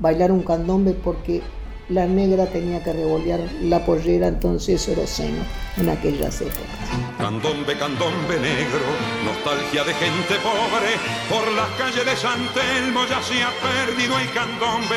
bailar 0.00 0.32
un 0.32 0.42
candombe 0.42 0.92
porque 0.92 1.42
la 1.90 2.06
negra 2.06 2.46
tenía 2.46 2.82
que 2.82 2.92
revolear 2.92 3.40
la 3.62 3.84
pollera, 3.84 4.28
entonces 4.28 4.86
era 4.88 5.06
seno 5.06 5.42
en 5.76 5.88
aquellas 5.88 6.40
épocas. 6.40 6.64
Candombe, 7.18 7.76
candombe 7.76 8.38
negro, 8.40 8.86
nostalgia 9.24 9.84
de 9.84 9.92
gente 9.94 10.34
pobre, 10.42 10.94
por 11.28 11.50
las 11.52 11.68
calles 11.70 12.04
de 12.04 12.16
San 12.16 12.40
Telmo 12.54 13.04
ya 13.06 13.20
se 13.22 13.42
ha 13.42 13.50
perdido 13.60 14.18
el 14.18 14.30
candombe, 14.32 14.96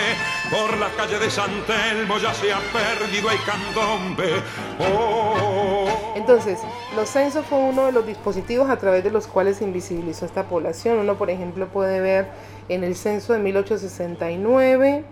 por 0.52 0.78
las 0.78 0.92
calles 0.94 1.20
de 1.20 1.30
San 1.30 1.52
Telmo 1.66 2.18
ya 2.20 2.34
se 2.34 2.54
ha 2.54 2.60
perdido 2.60 3.30
el 3.32 3.40
candombe. 3.44 4.34
Oh. 4.80 6.14
Entonces, 6.16 6.60
los 6.96 7.10
censos 7.10 7.44
fue 7.46 7.58
uno 7.58 7.88
de 7.88 7.92
los 7.92 8.06
dispositivos 8.06 8.70
a 8.70 8.78
través 8.78 9.04
de 9.04 9.10
los 9.10 9.26
cuales 9.26 9.58
se 9.58 9.64
invisibilizó 9.64 10.26
esta 10.26 10.48
población. 10.48 11.00
Uno, 11.00 11.18
por 11.18 11.32
ejemplo, 11.32 11.68
puede 11.68 12.00
ver 12.02 12.28
en 12.70 12.84
el 12.84 12.96
censo 12.96 13.34
de 13.34 13.40
1869, 13.40 15.04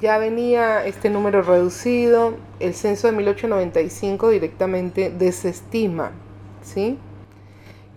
ya 0.00 0.18
venía 0.18 0.84
este 0.84 1.10
número 1.10 1.42
reducido, 1.42 2.34
el 2.60 2.74
censo 2.74 3.06
de 3.08 3.12
1895 3.14 4.30
directamente 4.30 5.10
desestima, 5.10 6.12
¿sí? 6.62 6.98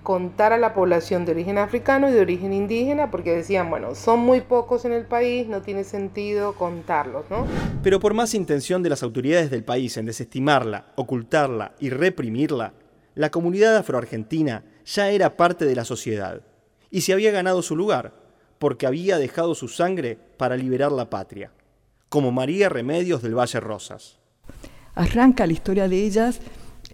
contar 0.04 0.52
a 0.52 0.58
la 0.58 0.74
población 0.74 1.26
de 1.26 1.34
origen 1.34 1.58
africano 1.60 2.10
y 2.10 2.14
de 2.14 2.22
origen 2.22 2.54
indígena, 2.54 3.12
porque 3.12 3.36
decían, 3.36 3.70
bueno, 3.70 3.94
son 3.94 4.20
muy 4.20 4.42
pocos 4.42 4.84
en 4.86 4.94
el 4.94 5.06
país, 5.06 5.48
no 5.48 5.62
tiene 5.62 5.84
sentido 5.84 6.56
contarlos, 6.56 7.26
¿no? 7.30 7.46
Pero 7.84 8.00
por 8.00 8.16
más 8.16 8.34
intención 8.34 8.82
de 8.82 8.90
las 8.90 9.04
autoridades 9.04 9.52
del 9.52 9.64
país 9.64 9.98
en 9.98 10.08
desestimarla, 10.08 10.88
ocultarla 10.96 11.76
y 11.80 11.92
reprimirla, 11.92 12.74
la 13.14 13.30
comunidad 13.30 13.78
afroargentina 13.78 14.64
ya 14.86 15.12
era 15.12 15.38
parte 15.38 15.66
de 15.66 15.76
la 15.76 15.86
sociedad 15.86 16.42
y 16.90 17.02
se 17.02 17.14
había 17.14 17.32
ganado 17.32 17.62
su 17.62 17.76
lugar, 17.76 18.14
porque 18.58 18.88
había 18.88 19.18
dejado 19.18 19.54
su 19.54 19.68
sangre 19.68 20.18
para 20.38 20.58
liberar 20.58 20.92
la 20.92 21.10
patria 21.10 21.52
como 22.12 22.34
María 22.34 22.68
Remedios 22.68 23.22
del 23.22 23.36
Valle 23.36 23.62
Rosas. 23.62 24.18
Arranca 24.96 25.48
la 25.48 25.54
historia 25.54 25.88
de 25.88 26.06
ellas 26.06 26.42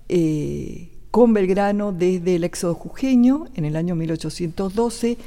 eh, 0.09 0.91
con 1.09 1.33
Belgrano 1.33 1.91
desde 1.91 2.35
el 2.35 2.43
éxodo 2.43 2.75
jujeño 2.75 3.45
en 3.55 3.65
el 3.65 3.75
año 3.77 3.95
1812. 3.95 5.17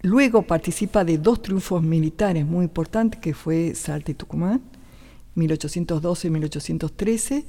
Luego 0.00 0.44
participa 0.44 1.04
de 1.04 1.18
dos 1.18 1.42
triunfos 1.42 1.82
militares 1.82 2.46
muy 2.46 2.64
importantes, 2.64 3.20
que 3.20 3.34
fue 3.34 3.74
Salta 3.74 4.12
y 4.12 4.14
Tucumán, 4.14 4.62
1812 5.34 6.26
y 6.26 6.30
1813, 6.30 7.46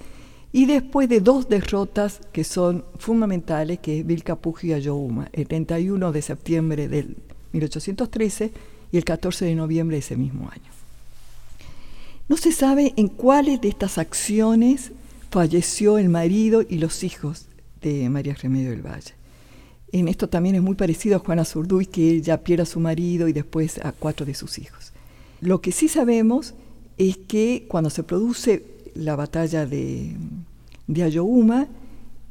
y 0.51 0.65
después 0.65 1.07
de 1.07 1.21
dos 1.21 1.47
derrotas 1.47 2.19
que 2.33 2.43
son 2.43 2.83
fundamentales, 2.97 3.79
que 3.79 3.99
es 3.99 4.05
Vilcapugio 4.05 4.71
y 4.71 4.73
Ayohuma, 4.73 5.29
el 5.31 5.47
31 5.47 6.11
de 6.11 6.21
septiembre 6.21 6.89
del 6.89 7.15
1813 7.53 8.51
y 8.91 8.97
el 8.97 9.05
14 9.05 9.45
de 9.45 9.55
noviembre 9.55 9.95
de 9.95 9.99
ese 9.99 10.17
mismo 10.17 10.49
año. 10.51 10.78
No 12.29 12.37
se 12.37 12.51
sabe 12.51 12.93
en 12.95 13.07
cuáles 13.07 13.59
de 13.59 13.69
estas 13.69 13.97
acciones 13.97 14.91
falleció 15.31 15.97
el 15.97 16.09
marido 16.09 16.61
y 16.61 16.77
los 16.77 17.03
hijos 17.03 17.47
de 17.81 18.07
María 18.07 18.35
Remedio 18.35 18.69
del 18.69 18.85
Valle. 18.85 19.15
En 19.91 20.07
esto 20.07 20.29
también 20.29 20.53
es 20.53 20.61
muy 20.61 20.75
parecido 20.75 21.15
a 21.15 21.19
Juana 21.19 21.43
Zurduy, 21.43 21.87
que 21.87 22.11
ella 22.11 22.43
pierde 22.43 22.63
a 22.63 22.67
su 22.67 22.79
marido 22.79 23.27
y 23.27 23.33
después 23.33 23.83
a 23.83 23.91
cuatro 23.93 24.27
de 24.27 24.35
sus 24.35 24.59
hijos. 24.59 24.93
Lo 25.41 25.59
que 25.59 25.71
sí 25.71 25.87
sabemos 25.87 26.53
es 26.99 27.17
que 27.17 27.65
cuando 27.67 27.89
se 27.89 28.03
produce 28.03 28.63
la 28.93 29.15
batalla 29.15 29.65
de, 29.65 30.15
de 30.85 31.03
Ayohuma, 31.03 31.67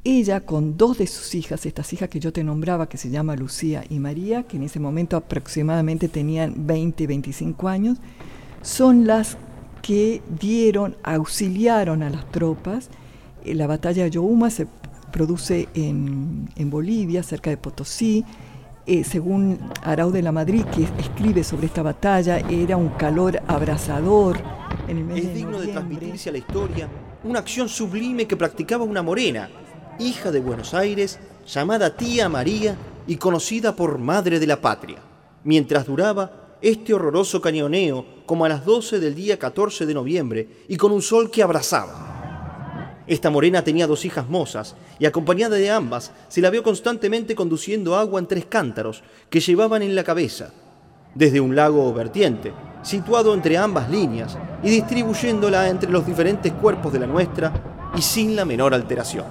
ella 0.04 0.46
con 0.46 0.76
dos 0.76 0.98
de 0.98 1.08
sus 1.08 1.34
hijas, 1.34 1.66
estas 1.66 1.92
hijas 1.92 2.08
que 2.08 2.20
yo 2.20 2.32
te 2.32 2.44
nombraba, 2.44 2.88
que 2.88 2.98
se 2.98 3.10
llama 3.10 3.34
Lucía 3.34 3.84
y 3.90 3.98
María, 3.98 4.44
que 4.44 4.58
en 4.58 4.62
ese 4.62 4.78
momento 4.78 5.16
aproximadamente 5.16 6.08
tenían 6.08 6.68
20 6.68 7.02
y 7.02 7.06
25 7.08 7.68
años, 7.68 7.98
son 8.62 9.04
las 9.04 9.36
que 9.82 10.22
dieron, 10.28 10.96
auxiliaron 11.02 12.02
a 12.02 12.10
las 12.10 12.30
tropas. 12.30 12.88
Eh, 13.44 13.54
la 13.54 13.66
batalla 13.66 14.02
de 14.02 14.08
Ayohuma 14.08 14.50
se 14.50 14.66
produce 15.12 15.68
en, 15.74 16.48
Bolivia, 16.70 17.22
cerca 17.22 17.50
de 17.50 17.56
Potosí. 17.56 18.24
Eh, 18.86 19.04
según 19.04 19.58
Arau 19.82 20.10
de 20.10 20.22
la 20.22 20.32
Madrid, 20.32 20.64
que 20.64 20.88
escribe 20.98 21.44
sobre 21.44 21.66
esta 21.66 21.82
batalla, 21.82 22.38
era 22.38 22.76
un 22.76 22.88
calor 22.90 23.42
abrasador. 23.46 24.38
En 24.86 24.98
el 24.98 25.04
mes 25.04 25.24
es 25.24 25.34
digno 25.34 25.60
de 25.60 25.68
transmitirse 25.68 26.30
a 26.30 26.32
la 26.32 26.38
historia 26.38 26.88
una 27.24 27.40
acción 27.40 27.68
sublime 27.68 28.26
que 28.26 28.36
practicaba 28.36 28.84
una 28.84 29.02
morena, 29.02 29.50
hija 29.98 30.30
de 30.30 30.40
Buenos 30.40 30.72
Aires, 30.72 31.18
llamada 31.46 31.96
tía 31.96 32.28
María 32.28 32.76
y 33.06 33.16
conocida 33.16 33.74
por 33.74 33.98
Madre 33.98 34.38
de 34.38 34.46
la 34.46 34.60
Patria, 34.60 34.98
mientras 35.42 35.86
duraba 35.86 36.37
este 36.60 36.94
horroroso 36.94 37.40
cañoneo 37.40 38.04
como 38.26 38.44
a 38.44 38.48
las 38.48 38.64
12 38.64 38.98
del 38.98 39.14
día 39.14 39.38
14 39.38 39.86
de 39.86 39.94
noviembre 39.94 40.48
y 40.68 40.76
con 40.76 40.92
un 40.92 41.02
sol 41.02 41.30
que 41.30 41.42
abrazaba. 41.42 42.08
Esta 43.06 43.30
morena 43.30 43.64
tenía 43.64 43.86
dos 43.86 44.04
hijas 44.04 44.28
mozas 44.28 44.76
y 44.98 45.06
acompañada 45.06 45.56
de 45.56 45.70
ambas 45.70 46.12
se 46.28 46.42
la 46.42 46.50
vio 46.50 46.62
constantemente 46.62 47.34
conduciendo 47.34 47.96
agua 47.96 48.20
en 48.20 48.26
tres 48.26 48.44
cántaros 48.44 49.02
que 49.30 49.40
llevaban 49.40 49.82
en 49.82 49.94
la 49.94 50.04
cabeza, 50.04 50.52
desde 51.14 51.40
un 51.40 51.56
lago 51.56 51.92
vertiente, 51.94 52.52
situado 52.82 53.32
entre 53.32 53.56
ambas 53.56 53.88
líneas 53.88 54.36
y 54.62 54.68
distribuyéndola 54.68 55.70
entre 55.70 55.90
los 55.90 56.06
diferentes 56.06 56.52
cuerpos 56.52 56.92
de 56.92 56.98
la 56.98 57.06
nuestra 57.06 57.90
y 57.96 58.02
sin 58.02 58.36
la 58.36 58.44
menor 58.44 58.74
alteración. 58.74 59.24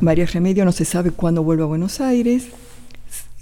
María 0.00 0.26
Remedio 0.26 0.64
no 0.64 0.72
se 0.72 0.86
sabe 0.86 1.10
cuándo 1.10 1.42
vuelve 1.42 1.64
a 1.64 1.66
Buenos 1.66 2.00
Aires. 2.00 2.48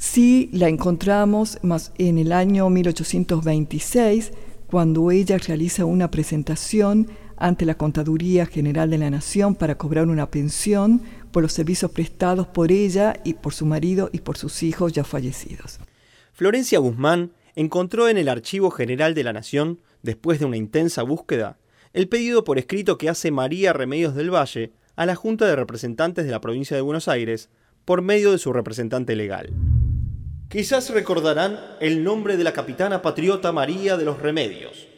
Sí 0.00 0.49
la 0.54 0.69
encontramos 0.69 1.59
más 1.61 1.92
en 1.99 2.16
el 2.16 2.33
año 2.33 2.71
1826, 2.71 4.33
cuando 4.66 5.11
ella 5.11 5.37
realiza 5.37 5.85
una 5.85 6.11
presentación 6.11 7.09
ante 7.37 7.66
la 7.66 7.75
Contaduría 7.75 8.47
General 8.47 8.88
de 8.88 8.97
la 8.97 9.11
Nación 9.11 9.54
para 9.54 9.76
cobrar 9.76 10.09
una 10.09 10.30
pensión 10.30 11.02
por 11.30 11.42
los 11.42 11.52
servicios 11.52 11.90
prestados 11.90 12.47
por 12.47 12.73
ella 12.73 13.12
y 13.25 13.35
por 13.35 13.52
su 13.52 13.66
marido 13.66 14.09
y 14.11 14.21
por 14.21 14.38
sus 14.38 14.62
hijos 14.62 14.95
ya 14.95 15.04
fallecidos. 15.04 15.78
Florencia 16.33 16.78
Guzmán 16.78 17.33
encontró 17.54 18.08
en 18.08 18.17
el 18.17 18.30
Archivo 18.30 18.71
General 18.71 19.13
de 19.13 19.25
la 19.25 19.34
Nación, 19.34 19.80
después 20.02 20.41
de 20.41 20.47
una 20.47 20.56
intensa 20.56 21.02
búsqueda, 21.02 21.58
el 21.93 22.08
pedido 22.08 22.43
por 22.43 22.56
escrito 22.58 22.97
que 22.97 23.10
hace 23.10 23.30
María 23.30 23.75
Remedios 23.75 24.15
del 24.15 24.34
Valle 24.34 24.73
a 24.97 25.04
la 25.04 25.15
Junta 25.15 25.47
de 25.47 25.56
Representantes 25.56 26.25
de 26.25 26.30
la 26.30 26.41
Provincia 26.41 26.75
de 26.75 26.80
Buenos 26.80 27.06
Aires 27.06 27.50
por 27.84 28.00
medio 28.00 28.32
de 28.32 28.39
su 28.39 28.54
representante 28.54 29.15
legal. 29.15 29.52
Quizás 30.50 30.91
recordarán 30.91 31.60
el 31.78 32.02
nombre 32.02 32.36
de 32.36 32.43
la 32.43 32.52
capitana 32.52 33.02
patriota 33.02 33.52
María 33.52 33.97
de 33.97 34.04
los 34.04 34.19
Remedios, 34.19 34.89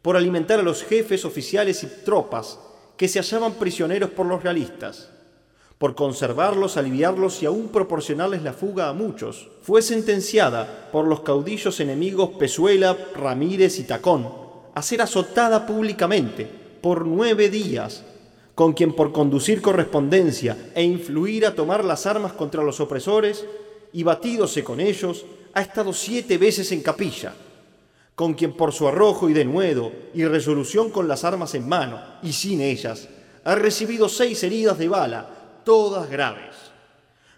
por 0.00 0.16
alimentar 0.16 0.60
a 0.60 0.62
los 0.62 0.82
jefes 0.82 1.26
oficiales 1.26 1.82
y 1.82 1.88
tropas 2.06 2.58
que 2.96 3.06
se 3.06 3.18
hallaban 3.18 3.52
prisioneros 3.52 4.08
por 4.08 4.24
los 4.24 4.42
realistas, 4.42 5.10
por 5.76 5.94
conservarlos, 5.94 6.78
aliviarlos 6.78 7.42
y 7.42 7.46
aún 7.46 7.68
proporcionarles 7.68 8.42
la 8.42 8.54
fuga 8.54 8.88
a 8.88 8.94
muchos, 8.94 9.50
fue 9.60 9.82
sentenciada 9.82 10.88
por 10.90 11.06
los 11.06 11.20
caudillos 11.20 11.80
enemigos 11.80 12.30
Pezuela, 12.38 12.96
Ramírez 13.14 13.78
y 13.80 13.84
Tacón 13.84 14.32
a 14.74 14.80
ser 14.80 15.02
azotada 15.02 15.66
públicamente 15.66 16.48
por 16.80 17.06
nueve 17.06 17.50
días, 17.50 18.06
con 18.54 18.72
quien 18.72 18.94
por 18.94 19.12
conducir 19.12 19.60
correspondencia 19.60 20.56
e 20.74 20.82
influir 20.82 21.44
a 21.44 21.54
tomar 21.54 21.84
las 21.84 22.06
armas 22.06 22.32
contra 22.32 22.62
los 22.62 22.80
opresores 22.80 23.44
y 23.94 24.02
batídose 24.02 24.64
con 24.64 24.80
ellos, 24.80 25.24
ha 25.54 25.62
estado 25.62 25.92
siete 25.92 26.36
veces 26.36 26.72
en 26.72 26.82
capilla, 26.82 27.32
con 28.16 28.34
quien 28.34 28.52
por 28.52 28.72
su 28.72 28.88
arrojo 28.88 29.30
y 29.30 29.32
denuedo 29.32 29.92
y 30.12 30.24
resolución 30.24 30.90
con 30.90 31.06
las 31.06 31.22
armas 31.22 31.54
en 31.54 31.68
mano 31.68 32.02
y 32.20 32.32
sin 32.32 32.60
ellas, 32.60 33.08
ha 33.44 33.54
recibido 33.54 34.08
seis 34.08 34.42
heridas 34.42 34.78
de 34.78 34.88
bala, 34.88 35.62
todas 35.64 36.10
graves, 36.10 36.56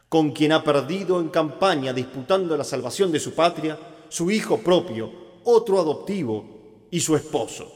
con 0.08 0.32
quien 0.32 0.52
ha 0.52 0.64
perdido 0.64 1.20
en 1.20 1.28
campaña 1.28 1.92
disputando 1.92 2.56
la 2.56 2.64
salvación 2.64 3.12
de 3.12 3.20
su 3.20 3.34
patria, 3.34 3.78
su 4.08 4.30
hijo 4.30 4.58
propio, 4.58 5.12
otro 5.44 5.78
adoptivo 5.78 6.86
y 6.90 7.00
su 7.00 7.16
esposo, 7.16 7.70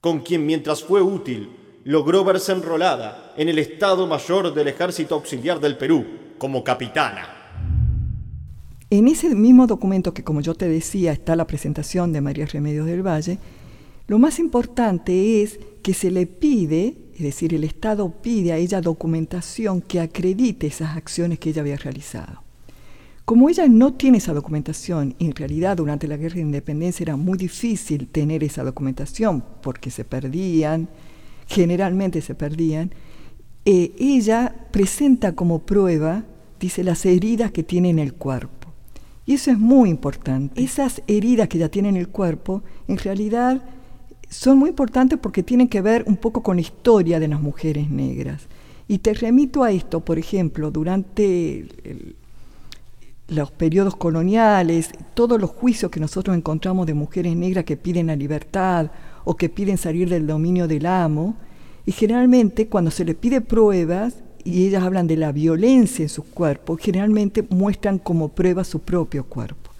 con 0.00 0.20
quien 0.20 0.44
mientras 0.44 0.82
fue 0.82 1.00
útil 1.00 1.80
logró 1.84 2.24
verse 2.24 2.50
enrolada 2.50 3.34
en 3.36 3.48
el 3.48 3.60
Estado 3.60 4.04
Mayor 4.08 4.52
del 4.52 4.66
Ejército 4.66 5.14
Auxiliar 5.14 5.60
del 5.60 5.78
Perú 5.78 6.04
como 6.38 6.64
capitana. 6.64 7.41
En 8.92 9.08
ese 9.08 9.34
mismo 9.34 9.66
documento 9.66 10.12
que, 10.12 10.22
como 10.22 10.42
yo 10.42 10.54
te 10.54 10.68
decía, 10.68 11.12
está 11.12 11.34
la 11.34 11.46
presentación 11.46 12.12
de 12.12 12.20
María 12.20 12.44
Remedios 12.44 12.84
del 12.84 13.00
Valle, 13.00 13.38
lo 14.06 14.18
más 14.18 14.38
importante 14.38 15.42
es 15.42 15.58
que 15.82 15.94
se 15.94 16.10
le 16.10 16.26
pide, 16.26 16.98
es 17.14 17.22
decir, 17.22 17.54
el 17.54 17.64
Estado 17.64 18.10
pide 18.20 18.52
a 18.52 18.58
ella 18.58 18.82
documentación 18.82 19.80
que 19.80 19.98
acredite 19.98 20.66
esas 20.66 20.94
acciones 20.94 21.38
que 21.38 21.48
ella 21.48 21.62
había 21.62 21.78
realizado. 21.78 22.42
Como 23.24 23.48
ella 23.48 23.66
no 23.66 23.94
tiene 23.94 24.18
esa 24.18 24.34
documentación, 24.34 25.14
en 25.18 25.34
realidad 25.34 25.78
durante 25.78 26.06
la 26.06 26.18
guerra 26.18 26.34
de 26.34 26.42
independencia 26.42 27.04
era 27.04 27.16
muy 27.16 27.38
difícil 27.38 28.08
tener 28.08 28.44
esa 28.44 28.62
documentación 28.62 29.42
porque 29.62 29.88
se 29.88 30.04
perdían, 30.04 30.90
generalmente 31.46 32.20
se 32.20 32.34
perdían, 32.34 32.90
eh, 33.64 33.94
ella 33.98 34.54
presenta 34.70 35.34
como 35.34 35.60
prueba, 35.60 36.26
dice, 36.60 36.84
las 36.84 37.06
heridas 37.06 37.52
que 37.52 37.62
tiene 37.62 37.88
en 37.88 37.98
el 37.98 38.12
cuerpo. 38.12 38.61
Y 39.24 39.34
eso 39.34 39.50
es 39.50 39.58
muy 39.58 39.88
importante. 39.88 40.62
Esas 40.62 41.02
heridas 41.06 41.48
que 41.48 41.58
ya 41.58 41.68
tiene 41.68 41.88
en 41.88 41.96
el 41.96 42.08
cuerpo, 42.08 42.62
en 42.88 42.98
realidad 42.98 43.62
son 44.28 44.58
muy 44.58 44.70
importantes 44.70 45.18
porque 45.18 45.42
tienen 45.42 45.68
que 45.68 45.80
ver 45.80 46.04
un 46.06 46.16
poco 46.16 46.42
con 46.42 46.56
la 46.56 46.62
historia 46.62 47.20
de 47.20 47.28
las 47.28 47.40
mujeres 47.40 47.90
negras. 47.90 48.48
Y 48.88 48.98
te 48.98 49.14
remito 49.14 49.62
a 49.62 49.70
esto, 49.70 50.00
por 50.00 50.18
ejemplo, 50.18 50.70
durante 50.70 51.66
los 53.28 53.50
periodos 53.50 53.96
coloniales, 53.96 54.90
todos 55.14 55.40
los 55.40 55.50
juicios 55.50 55.90
que 55.90 56.00
nosotros 56.00 56.36
encontramos 56.36 56.86
de 56.86 56.94
mujeres 56.94 57.36
negras 57.36 57.64
que 57.64 57.76
piden 57.76 58.08
la 58.08 58.16
libertad 58.16 58.90
o 59.24 59.36
que 59.36 59.48
piden 59.48 59.78
salir 59.78 60.08
del 60.08 60.26
dominio 60.26 60.66
del 60.66 60.86
amo, 60.86 61.36
y 61.86 61.92
generalmente 61.92 62.68
cuando 62.68 62.90
se 62.90 63.04
les 63.04 63.14
pide 63.14 63.40
pruebas, 63.40 64.22
y 64.44 64.66
ellas 64.66 64.82
hablan 64.82 65.06
de 65.06 65.16
la 65.16 65.32
violencia 65.32 66.02
en 66.02 66.08
su 66.08 66.24
cuerpo, 66.24 66.76
generalmente 66.76 67.44
muestran 67.50 67.98
como 67.98 68.28
prueba 68.28 68.64
su 68.64 68.80
propio 68.80 69.24
cuerpo. 69.24 69.70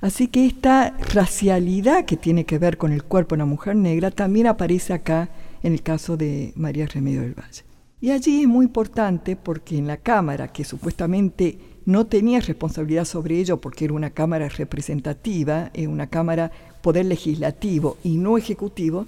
Así 0.00 0.28
que 0.28 0.44
esta 0.44 0.96
racialidad 1.14 2.04
que 2.04 2.16
tiene 2.16 2.44
que 2.44 2.58
ver 2.58 2.76
con 2.76 2.92
el 2.92 3.04
cuerpo 3.04 3.34
de 3.34 3.42
una 3.42 3.50
mujer 3.50 3.76
negra 3.76 4.10
también 4.10 4.46
aparece 4.46 4.92
acá 4.92 5.30
en 5.62 5.72
el 5.72 5.82
caso 5.82 6.16
de 6.16 6.52
María 6.56 6.86
Remedio 6.86 7.22
del 7.22 7.34
Valle. 7.34 7.62
Y 8.02 8.10
allí 8.10 8.42
es 8.42 8.48
muy 8.48 8.66
importante 8.66 9.34
porque 9.34 9.78
en 9.78 9.86
la 9.86 9.96
Cámara, 9.96 10.48
que 10.48 10.64
supuestamente 10.64 11.58
no 11.86 12.06
tenía 12.06 12.40
responsabilidad 12.40 13.06
sobre 13.06 13.38
ello 13.38 13.62
porque 13.62 13.86
era 13.86 13.94
una 13.94 14.10
Cámara 14.10 14.48
representativa, 14.50 15.70
una 15.88 16.08
Cámara 16.08 16.50
poder 16.82 17.06
legislativo 17.06 17.96
y 18.04 18.18
no 18.18 18.36
ejecutivo, 18.36 19.06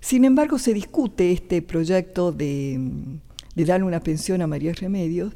sin 0.00 0.24
embargo 0.24 0.58
se 0.58 0.74
discute 0.74 1.30
este 1.30 1.62
proyecto 1.62 2.32
de 2.32 3.20
de 3.54 3.64
darle 3.64 3.86
una 3.86 4.00
pensión 4.00 4.42
a 4.42 4.46
María 4.46 4.72
Remedios, 4.72 5.32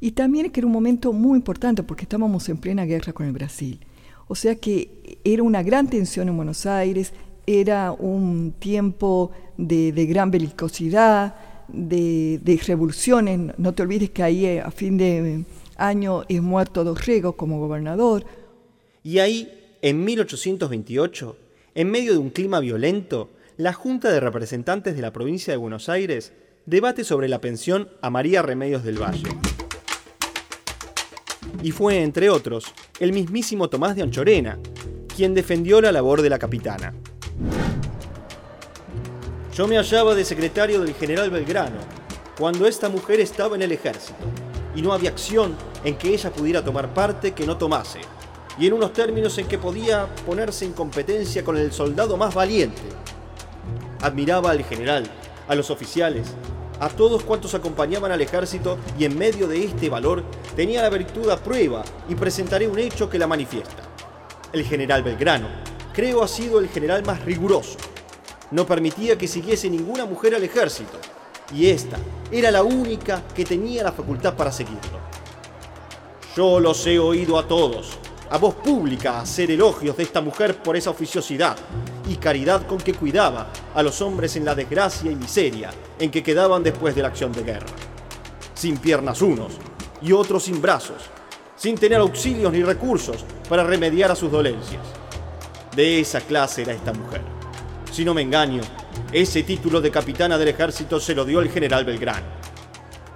y 0.00 0.12
también 0.12 0.50
que 0.50 0.60
era 0.60 0.66
un 0.66 0.72
momento 0.72 1.12
muy 1.12 1.36
importante 1.36 1.82
porque 1.82 2.02
estábamos 2.02 2.48
en 2.48 2.58
plena 2.58 2.84
guerra 2.84 3.12
con 3.12 3.26
el 3.26 3.32
Brasil. 3.32 3.80
O 4.28 4.34
sea 4.34 4.56
que 4.56 5.18
era 5.24 5.42
una 5.42 5.62
gran 5.62 5.88
tensión 5.88 6.28
en 6.28 6.36
Buenos 6.36 6.66
Aires, 6.66 7.12
era 7.46 7.92
un 7.92 8.52
tiempo 8.58 9.30
de, 9.56 9.92
gran 10.06 10.30
belicosidad, 10.30 11.36
de, 11.68 12.40
de 12.42 12.60
revoluciones. 12.66 13.52
No 13.56 13.72
te 13.72 13.82
olvides 13.82 14.10
que 14.10 14.22
ahí 14.22 14.44
eh, 14.44 14.60
a 14.60 14.70
fin 14.70 14.98
de 14.98 15.44
año 15.76 16.24
es 16.28 16.42
muerto 16.42 16.84
Dorrego 16.84 17.36
como 17.36 17.60
gobernador. 17.60 18.24
Y 19.02 19.20
ahí, 19.20 19.48
en 19.82 20.04
1828, 20.04 21.36
en 21.74 21.90
medio 21.90 22.12
de 22.12 22.18
un 22.18 22.30
clima 22.30 22.58
violento, 22.60 23.30
la 23.56 23.72
Junta 23.72 24.10
de 24.10 24.20
Representantes 24.20 24.96
de 24.96 25.02
la 25.02 25.12
provincia 25.12 25.52
de 25.52 25.58
Buenos 25.58 25.88
Aires 25.88 26.32
debate 26.66 27.04
sobre 27.04 27.28
la 27.28 27.40
pensión 27.40 27.88
a 28.02 28.10
María 28.10 28.42
Remedios 28.42 28.82
del 28.82 29.00
Valle. 29.00 29.28
Y 31.62 31.70
fue, 31.70 32.02
entre 32.02 32.28
otros, 32.28 32.66
el 32.98 33.12
mismísimo 33.12 33.70
Tomás 33.70 33.94
de 33.94 34.02
Anchorena, 34.02 34.58
quien 35.14 35.32
defendió 35.32 35.80
la 35.80 35.92
labor 35.92 36.22
de 36.22 36.30
la 36.30 36.40
capitana. 36.40 36.92
Yo 39.54 39.68
me 39.68 39.76
hallaba 39.76 40.16
de 40.16 40.24
secretario 40.24 40.80
del 40.80 40.94
general 40.94 41.30
Belgrano 41.30 41.78
cuando 42.36 42.66
esta 42.66 42.88
mujer 42.88 43.20
estaba 43.20 43.54
en 43.54 43.62
el 43.62 43.72
ejército 43.72 44.18
y 44.74 44.82
no 44.82 44.92
había 44.92 45.10
acción 45.10 45.54
en 45.84 45.96
que 45.96 46.12
ella 46.12 46.30
pudiera 46.30 46.64
tomar 46.64 46.92
parte 46.92 47.32
que 47.32 47.46
no 47.46 47.56
tomase, 47.56 48.00
y 48.58 48.66
en 48.66 48.72
unos 48.74 48.92
términos 48.92 49.38
en 49.38 49.46
que 49.46 49.56
podía 49.56 50.06
ponerse 50.26 50.64
en 50.64 50.72
competencia 50.72 51.44
con 51.44 51.56
el 51.56 51.72
soldado 51.72 52.16
más 52.16 52.34
valiente. 52.34 52.82
Admiraba 54.02 54.50
al 54.50 54.64
general, 54.64 55.04
a 55.48 55.54
los 55.54 55.70
oficiales, 55.70 56.34
a 56.80 56.88
todos 56.88 57.22
cuantos 57.22 57.54
acompañaban 57.54 58.12
al 58.12 58.20
ejército 58.20 58.78
y 58.98 59.04
en 59.04 59.18
medio 59.18 59.48
de 59.48 59.64
este 59.64 59.88
valor 59.88 60.22
tenía 60.54 60.82
la 60.82 60.90
virtud 60.90 61.30
a 61.30 61.38
prueba 61.38 61.82
y 62.08 62.14
presentaré 62.14 62.68
un 62.68 62.78
hecho 62.78 63.08
que 63.08 63.18
la 63.18 63.26
manifiesta. 63.26 63.82
El 64.52 64.64
general 64.64 65.02
Belgrano, 65.02 65.48
creo 65.92 66.22
ha 66.22 66.28
sido 66.28 66.58
el 66.58 66.68
general 66.68 67.04
más 67.04 67.24
riguroso. 67.24 67.78
No 68.50 68.66
permitía 68.66 69.16
que 69.16 69.26
siguiese 69.26 69.70
ninguna 69.70 70.04
mujer 70.04 70.34
al 70.34 70.44
ejército 70.44 70.98
y 71.54 71.66
esta 71.68 71.96
era 72.30 72.50
la 72.50 72.62
única 72.62 73.22
que 73.34 73.44
tenía 73.44 73.82
la 73.82 73.92
facultad 73.92 74.34
para 74.34 74.52
seguirlo. 74.52 75.00
Yo 76.36 76.60
los 76.60 76.86
he 76.86 76.98
oído 76.98 77.38
a 77.38 77.48
todos, 77.48 77.98
a 78.28 78.36
voz 78.36 78.54
pública, 78.56 79.20
hacer 79.20 79.50
elogios 79.50 79.96
de 79.96 80.02
esta 80.02 80.20
mujer 80.20 80.60
por 80.62 80.76
esa 80.76 80.90
oficiosidad 80.90 81.56
y 82.08 82.16
caridad 82.16 82.66
con 82.66 82.78
que 82.78 82.92
cuidaba 82.92 83.50
a 83.74 83.82
los 83.82 84.02
hombres 84.02 84.36
en 84.36 84.44
la 84.44 84.54
desgracia 84.54 85.10
y 85.10 85.16
miseria 85.16 85.70
en 85.98 86.10
que 86.10 86.22
quedaban 86.22 86.62
después 86.62 86.94
de 86.94 87.02
la 87.02 87.08
acción 87.08 87.32
de 87.32 87.42
guerra. 87.42 87.66
Sin 88.54 88.78
piernas 88.78 89.22
unos 89.22 89.52
y 90.02 90.12
otros 90.12 90.44
sin 90.44 90.60
brazos, 90.60 91.02
sin 91.56 91.76
tener 91.76 92.00
auxilios 92.00 92.52
ni 92.52 92.62
recursos 92.62 93.24
para 93.48 93.64
remediar 93.64 94.10
a 94.10 94.16
sus 94.16 94.30
dolencias. 94.30 94.82
De 95.74 96.00
esa 96.00 96.20
clase 96.20 96.62
era 96.62 96.72
esta 96.72 96.92
mujer. 96.92 97.22
Si 97.92 98.04
no 98.04 98.14
me 98.14 98.22
engaño, 98.22 98.62
ese 99.12 99.42
título 99.42 99.80
de 99.80 99.90
capitana 99.90 100.38
del 100.38 100.48
ejército 100.48 101.00
se 101.00 101.14
lo 101.14 101.24
dio 101.24 101.40
el 101.40 101.50
general 101.50 101.84
Belgrano. 101.84 102.26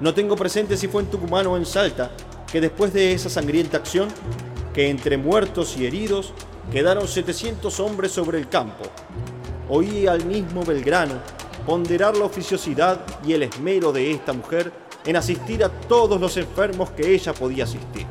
No 0.00 0.14
tengo 0.14 0.36
presente 0.36 0.76
si 0.76 0.88
fue 0.88 1.02
en 1.02 1.10
Tucumán 1.10 1.46
o 1.46 1.56
en 1.56 1.66
Salta, 1.66 2.10
que 2.50 2.60
después 2.60 2.92
de 2.92 3.12
esa 3.12 3.28
sangrienta 3.28 3.76
acción, 3.76 4.08
que 4.72 4.88
entre 4.88 5.16
muertos 5.16 5.76
y 5.76 5.86
heridos 5.86 6.32
quedaron 6.72 7.06
700 7.06 7.80
hombres 7.80 8.12
sobre 8.12 8.38
el 8.38 8.48
campo. 8.48 8.84
Oí 9.68 10.06
al 10.06 10.24
mismo 10.24 10.64
Belgrano 10.64 11.14
ponderar 11.70 12.16
la 12.16 12.24
oficiosidad 12.24 12.98
y 13.24 13.32
el 13.32 13.44
esmero 13.44 13.92
de 13.92 14.10
esta 14.10 14.32
mujer 14.32 14.72
en 15.06 15.14
asistir 15.14 15.62
a 15.62 15.68
todos 15.68 16.20
los 16.20 16.36
enfermos 16.36 16.90
que 16.90 17.14
ella 17.14 17.32
podía 17.32 17.62
asistir. 17.62 18.04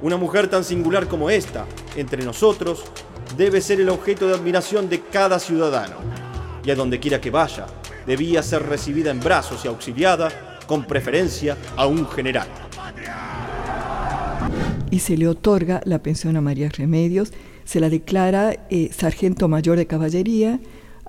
Una 0.00 0.16
mujer 0.16 0.48
tan 0.48 0.64
singular 0.64 1.08
como 1.08 1.28
esta, 1.28 1.66
entre 1.94 2.24
nosotros, 2.24 2.84
debe 3.36 3.60
ser 3.60 3.82
el 3.82 3.90
objeto 3.90 4.26
de 4.26 4.32
admiración 4.32 4.88
de 4.88 5.02
cada 5.02 5.38
ciudadano, 5.38 5.96
y 6.64 6.70
a 6.70 6.74
donde 6.74 6.98
quiera 6.98 7.20
que 7.20 7.30
vaya, 7.30 7.66
debía 8.06 8.42
ser 8.42 8.66
recibida 8.66 9.10
en 9.10 9.20
brazos 9.20 9.66
y 9.66 9.68
auxiliada, 9.68 10.58
con 10.66 10.86
preferencia 10.86 11.58
a 11.76 11.86
un 11.86 12.08
general. 12.08 12.48
Y 14.90 15.00
se 15.00 15.18
le 15.18 15.28
otorga 15.28 15.82
la 15.84 15.98
pensión 15.98 16.38
a 16.38 16.40
María 16.40 16.70
Remedios, 16.70 17.30
se 17.64 17.78
la 17.78 17.90
declara 17.90 18.56
eh, 18.70 18.90
sargento 18.90 19.48
mayor 19.48 19.76
de 19.76 19.86
caballería, 19.86 20.60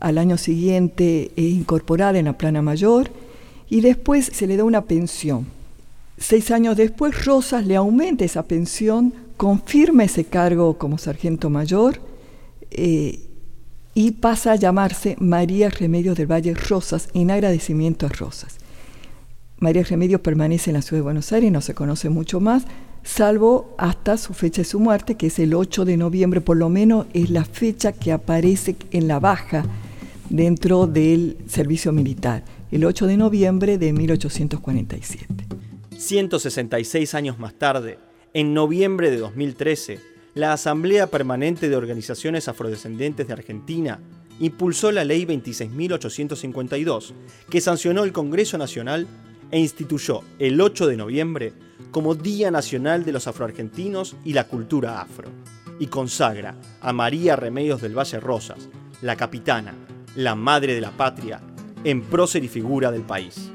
al 0.04 0.18
año 0.18 0.38
siguiente 0.38 1.32
es 1.38 1.46
incorporada 1.46 2.20
en 2.20 2.26
la 2.26 2.38
plana 2.38 2.62
mayor 2.62 3.10
y 3.70 3.80
después 3.80 4.30
se 4.34 4.48
le 4.48 4.58
da 4.58 4.66
una 4.66 4.84
pensión. 4.84 5.48
Seis 6.18 6.52
años 6.52 6.76
después 6.76 7.26
Rosas 7.26 7.66
le 7.66 7.78
aumenta 7.78 8.26
esa 8.26 8.44
pensión, 8.44 9.14
confirma 9.38 10.04
ese 10.04 10.26
cargo 10.26 10.78
como 10.78 10.98
sargento 10.98 11.50
mayor 11.50 12.02
eh, 12.70 13.22
y 13.96 14.12
pasa 14.12 14.52
a 14.52 14.56
llamarse 14.58 15.16
María 15.20 15.70
Remedios 15.70 16.18
del 16.18 16.30
Valle 16.30 16.54
Rosas 16.54 17.08
en 17.14 17.32
agradecimiento 17.32 18.06
a 18.06 18.10
Rosas. 18.10 18.58
María 19.60 19.84
Remedios 19.84 20.20
permanece 20.20 20.72
en 20.72 20.76
la 20.76 20.82
ciudad 20.82 21.00
de 21.00 21.04
Buenos 21.04 21.32
Aires, 21.32 21.50
no 21.50 21.62
se 21.62 21.74
conoce 21.74 22.10
mucho 22.10 22.42
más, 22.42 22.66
salvo 23.04 23.74
hasta 23.78 24.18
su 24.18 24.34
fecha 24.34 24.64
de 24.64 24.66
su 24.66 24.82
muerte, 24.82 25.16
que 25.16 25.28
es 25.28 25.40
el 25.40 25.54
8 25.54 25.86
de 25.86 25.96
noviembre, 25.96 26.42
por 26.42 26.58
lo 26.58 26.68
menos 26.68 27.06
es 27.14 27.30
la 27.30 27.46
fecha 27.46 27.94
que 27.94 28.12
aparece 28.12 28.76
en 28.92 29.08
la 29.08 29.22
baja 29.22 29.64
dentro 30.34 30.88
del 30.88 31.38
servicio 31.46 31.92
militar, 31.92 32.44
el 32.72 32.86
8 32.86 33.06
de 33.06 33.18
noviembre 33.18 33.78
de 33.78 33.94
1847. 33.94 35.46
166 35.96 37.14
años 37.14 37.38
más 37.38 37.54
tarde, 37.54 38.00
en 38.34 38.56
noviembre 38.56 39.12
de 39.12 39.18
2013, 39.18 40.00
la 40.34 40.52
Asamblea 40.52 41.06
Permanente 41.06 41.70
de 41.70 41.76
Organizaciones 41.76 42.48
Afrodescendientes 42.48 43.28
de 43.28 43.34
Argentina 43.34 44.00
impulsó 44.40 44.92
la 44.92 45.04
Ley 45.04 45.24
26.852, 45.24 47.14
que 47.52 47.62
sancionó 47.62 48.04
el 48.04 48.12
Congreso 48.12 48.58
Nacional 48.58 49.06
e 49.52 49.60
instituyó 49.60 50.22
el 50.40 50.60
8 50.60 50.88
de 50.88 50.98
noviembre 50.98 51.54
como 51.92 52.16
Día 52.16 52.50
Nacional 52.50 53.06
de 53.06 53.12
los 53.12 53.28
Afroargentinos 53.28 54.16
y 54.26 54.34
la 54.34 54.48
Cultura 54.48 55.00
Afro, 55.00 55.30
y 55.78 55.86
consagra 55.86 56.56
a 56.82 56.92
María 56.92 57.36
Remedios 57.36 57.84
del 57.84 57.96
Valle 57.96 58.20
Rosas, 58.20 58.68
la 59.04 59.16
capitana, 59.16 59.76
la 60.16 60.36
madre 60.36 60.76
de 60.76 60.82
la 60.82 60.92
patria, 60.92 61.42
en 61.84 62.02
prócer 62.02 62.44
y 62.44 62.48
figura 62.48 62.92
del 62.92 63.02
país. 63.02 63.52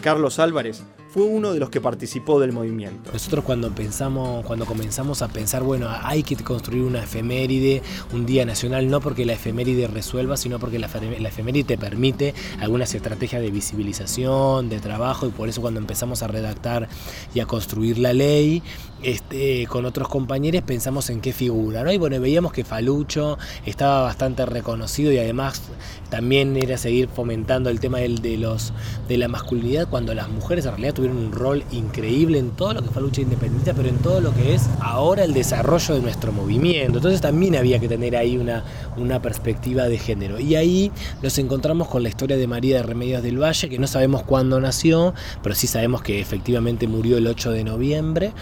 Carlos 0.00 0.38
Álvarez 0.38 0.82
fue 1.10 1.24
uno 1.24 1.52
de 1.52 1.58
los 1.58 1.70
que 1.70 1.80
participó 1.80 2.38
del 2.38 2.52
movimiento. 2.52 3.10
Nosotros 3.12 3.44
cuando 3.44 3.74
pensamos, 3.74 4.44
cuando 4.46 4.64
comenzamos 4.64 5.22
a 5.22 5.28
pensar, 5.28 5.64
bueno, 5.64 5.88
hay 5.90 6.22
que 6.22 6.36
construir 6.36 6.84
una 6.84 7.02
efeméride, 7.02 7.82
un 8.12 8.26
día 8.26 8.46
nacional, 8.46 8.88
no 8.88 9.00
porque 9.00 9.26
la 9.26 9.32
efeméride 9.32 9.88
resuelva, 9.88 10.36
sino 10.36 10.60
porque 10.60 10.78
la, 10.78 10.86
efeméride 10.86 11.64
te 11.64 11.78
permite 11.78 12.32
algunas 12.60 12.94
estrategias 12.94 13.42
de 13.42 13.50
visibilización, 13.50 14.68
de 14.68 14.78
trabajo, 14.78 15.26
y 15.26 15.30
por 15.30 15.48
eso 15.48 15.60
cuando 15.60 15.80
empezamos 15.80 16.22
a 16.22 16.28
redactar 16.28 16.88
y 17.34 17.40
a 17.40 17.46
construir 17.46 17.98
la 17.98 18.12
ley, 18.12 18.62
este, 19.02 19.66
con 19.66 19.84
otros 19.84 20.08
compañeros 20.08 20.62
pensamos 20.62 21.10
en 21.10 21.20
qué 21.20 21.32
figura, 21.32 21.82
¿no? 21.82 21.92
Y 21.92 21.98
bueno, 21.98 22.20
veíamos 22.20 22.52
que 22.52 22.64
Falucho 22.64 23.38
estaba 23.64 24.02
bastante 24.02 24.44
reconocido 24.46 25.12
y 25.12 25.18
además 25.18 25.62
también 26.10 26.56
era 26.56 26.76
seguir 26.76 27.08
fomentando 27.08 27.70
el 27.70 27.80
tema 27.80 27.98
de, 27.98 28.36
los, 28.36 28.72
de 29.08 29.16
la 29.16 29.28
masculinidad 29.28 29.88
cuando 29.88 30.12
las 30.14 30.28
mujeres 30.28 30.64
en 30.66 30.72
realidad 30.72 30.94
tuvieron 30.94 31.18
un 31.18 31.32
rol 31.32 31.64
increíble 31.70 32.38
en 32.38 32.50
todo 32.50 32.74
lo 32.74 32.82
que 32.82 32.90
fue 32.90 33.02
lucha 33.02 33.20
independiente, 33.20 33.72
pero 33.74 33.88
en 33.88 33.98
todo 33.98 34.20
lo 34.20 34.34
que 34.34 34.54
es 34.54 34.68
ahora 34.80 35.24
el 35.24 35.32
desarrollo 35.32 35.94
de 35.94 36.00
nuestro 36.00 36.32
movimiento. 36.32 36.98
Entonces 36.98 37.20
también 37.20 37.56
había 37.56 37.78
que 37.78 37.88
tener 37.88 38.16
ahí 38.16 38.36
una, 38.36 38.64
una 38.96 39.22
perspectiva 39.22 39.88
de 39.88 39.98
género. 39.98 40.40
Y 40.40 40.56
ahí 40.56 40.92
nos 41.22 41.38
encontramos 41.38 41.88
con 41.88 42.02
la 42.02 42.08
historia 42.08 42.36
de 42.36 42.46
María 42.46 42.78
de 42.78 42.82
Remedios 42.82 43.22
del 43.22 43.42
Valle, 43.42 43.68
que 43.68 43.78
no 43.78 43.86
sabemos 43.86 44.22
cuándo 44.24 44.60
nació, 44.60 45.14
pero 45.42 45.54
sí 45.54 45.66
sabemos 45.66 46.02
que 46.02 46.20
efectivamente 46.20 46.86
murió 46.86 47.18
el 47.18 47.26
8 47.26 47.52
de 47.52 47.64
noviembre. 47.64 48.32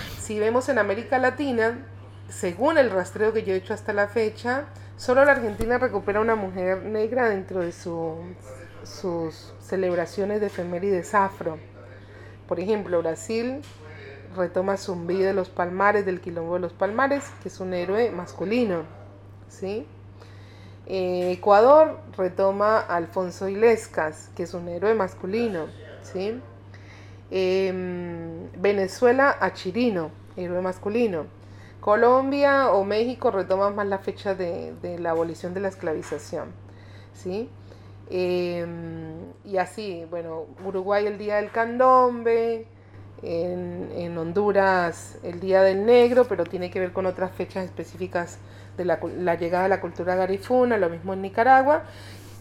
Vemos 0.49 0.71
en 0.71 0.79
América 0.79 1.19
Latina, 1.19 1.77
según 2.31 2.79
el 2.79 2.91
rastreo 2.91 3.35
que 3.35 3.43
yo 3.43 3.53
he 3.53 3.57
hecho 3.57 3.75
hasta 3.75 3.93
la 3.93 4.09
fecha, 4.09 4.65
solo 4.97 5.23
la 5.27 5.33
Argentina 5.33 5.77
recupera 5.77 6.21
una 6.21 6.37
mujer 6.37 6.85
negra 6.85 7.29
dentro 7.29 7.61
de 7.61 7.71
su, 7.71 8.17
sus 8.83 9.53
celebraciones 9.61 10.41
de 10.41 10.47
efemérides 10.47 11.15
afro. 11.15 11.59
Por 12.47 12.61
ejemplo, 12.61 13.03
Brasil 13.03 13.61
retoma 14.35 14.79
Zumbí 14.79 15.19
de 15.19 15.35
los 15.35 15.51
Palmares, 15.51 16.07
del 16.07 16.23
Quilombo 16.23 16.55
de 16.55 16.61
los 16.61 16.73
Palmares, 16.73 17.25
que 17.43 17.51
es 17.51 17.61
un 17.61 17.75
héroe 17.75 18.11
masculino. 18.11 18.85
¿sí? 19.51 19.87
Eh, 20.87 21.33
Ecuador 21.33 22.01
retoma 22.17 22.79
a 22.79 22.97
Alfonso 22.97 23.51
Ilescas, 23.51 24.31
que 24.35 24.45
es 24.45 24.55
un 24.55 24.67
héroe 24.69 24.95
masculino. 24.95 25.67
¿sí? 26.01 26.41
Em, 27.31 28.51
Venezuela 28.57 29.37
a 29.39 29.53
Chirino, 29.53 30.11
héroe 30.39 30.61
masculino. 30.61 31.27
Colombia 31.81 32.71
o 32.73 32.85
México 32.85 33.31
retoman 33.31 33.75
más 33.75 33.87
la 33.87 33.99
fecha 33.99 34.35
de, 34.35 34.75
la 34.99 35.11
abolición 35.11 35.55
de 35.55 35.61
la 35.61 35.69
esclavización. 35.69 36.49
¿sí? 37.15 37.49
Em, 38.11 39.33
y 39.45 39.59
así, 39.59 40.05
bueno, 40.11 40.47
Uruguay 40.65 41.07
el 41.07 41.19
Día 41.19 41.37
del 41.37 41.51
Candombe, 41.51 42.67
en, 43.23 44.17
Honduras 44.17 45.19
el 45.23 45.41
Día 45.41 45.63
del 45.63 45.85
Negro, 45.85 46.27
pero 46.29 46.45
tiene 46.45 46.71
que 46.71 46.81
ver 46.81 46.93
con 46.93 47.07
otras 47.07 47.33
fechas 47.33 47.65
específicas 47.65 48.39
de 48.77 48.85
la, 48.85 48.99
llegada 49.37 49.65
de 49.65 49.69
la 49.69 49.81
cultura 49.81 50.15
garifuna, 50.15 50.77
lo 50.79 50.89
mismo 50.89 51.13
en 51.15 51.23
Nicaragua. 51.23 51.85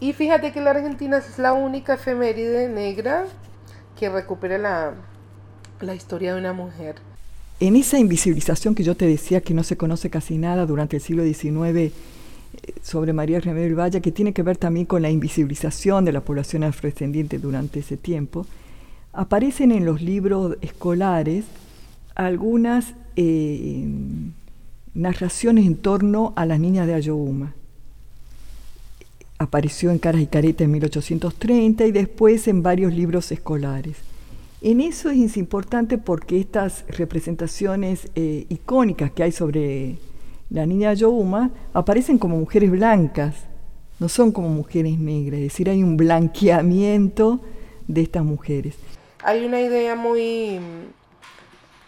Y 0.00 0.12
fíjate 0.12 0.52
que 0.52 0.60
la 0.60 0.70
Argentina 0.70 1.18
es 1.18 1.38
la 1.38 1.52
única 1.52 1.94
efeméride 1.94 2.68
negra 2.68 3.24
que 3.98 4.08
recupera 4.08 4.94
la 5.80 5.94
historia 5.94 6.34
de 6.34 6.40
una 6.40 6.52
mujer. 6.52 6.96
En 7.60 7.74
esa 7.74 7.98
invisibilización 7.98 8.76
que 8.76 8.84
yo 8.84 8.94
te 8.94 9.06
decía 9.06 9.40
que 9.40 9.52
no 9.52 9.64
se 9.64 9.76
conoce 9.76 10.10
casi 10.10 10.38
nada 10.38 10.64
durante 10.64 10.96
el 10.96 11.02
siglo 11.02 11.24
XIX 11.24 11.76
eh, 11.76 11.92
sobre 12.82 13.12
María 13.12 13.40
Remedio 13.40 13.76
Valle, 13.76 14.00
que 14.00 14.12
tiene 14.12 14.32
que 14.32 14.44
ver 14.44 14.56
también 14.56 14.86
con 14.86 15.02
la 15.02 15.10
invisibilización 15.10 16.04
de 16.04 16.12
la 16.12 16.20
población 16.20 16.62
afrodescendiente 16.62 17.40
durante 17.40 17.80
ese 17.80 17.96
tiempo, 17.96 18.46
aparecen 19.12 19.72
en 19.72 19.84
los 19.84 20.00
libros 20.00 20.56
escolares 20.60 21.46
algunas 22.14 22.94
eh, 23.16 23.88
narraciones 24.94 25.66
en 25.66 25.76
torno 25.76 26.32
a 26.36 26.46
las 26.46 26.60
niñas 26.60 26.86
de 26.86 26.94
Ayohuma. 26.94 27.54
Apareció 29.38 29.90
en 29.90 29.98
Caras 29.98 30.20
y 30.20 30.26
Caretas 30.26 30.64
en 30.64 30.70
1830 30.72 31.86
y 31.86 31.92
después 31.92 32.46
en 32.46 32.62
varios 32.62 32.94
libros 32.94 33.32
escolares. 33.32 34.07
En 34.60 34.80
eso 34.80 35.10
es 35.10 35.36
importante 35.36 35.98
porque 35.98 36.40
estas 36.40 36.84
representaciones 36.88 38.08
eh, 38.16 38.44
icónicas 38.48 39.12
que 39.12 39.22
hay 39.22 39.30
sobre 39.30 39.98
la 40.50 40.66
niña 40.66 40.94
Youma 40.94 41.52
aparecen 41.72 42.18
como 42.18 42.36
mujeres 42.36 42.68
blancas, 42.68 43.36
no 44.00 44.08
son 44.08 44.32
como 44.32 44.48
mujeres 44.48 44.98
negras, 44.98 45.38
es 45.38 45.44
decir, 45.44 45.70
hay 45.70 45.84
un 45.84 45.96
blanqueamiento 45.96 47.40
de 47.86 48.02
estas 48.02 48.24
mujeres. 48.24 48.74
Hay 49.22 49.44
una 49.44 49.60
idea 49.60 49.94
muy, 49.94 50.58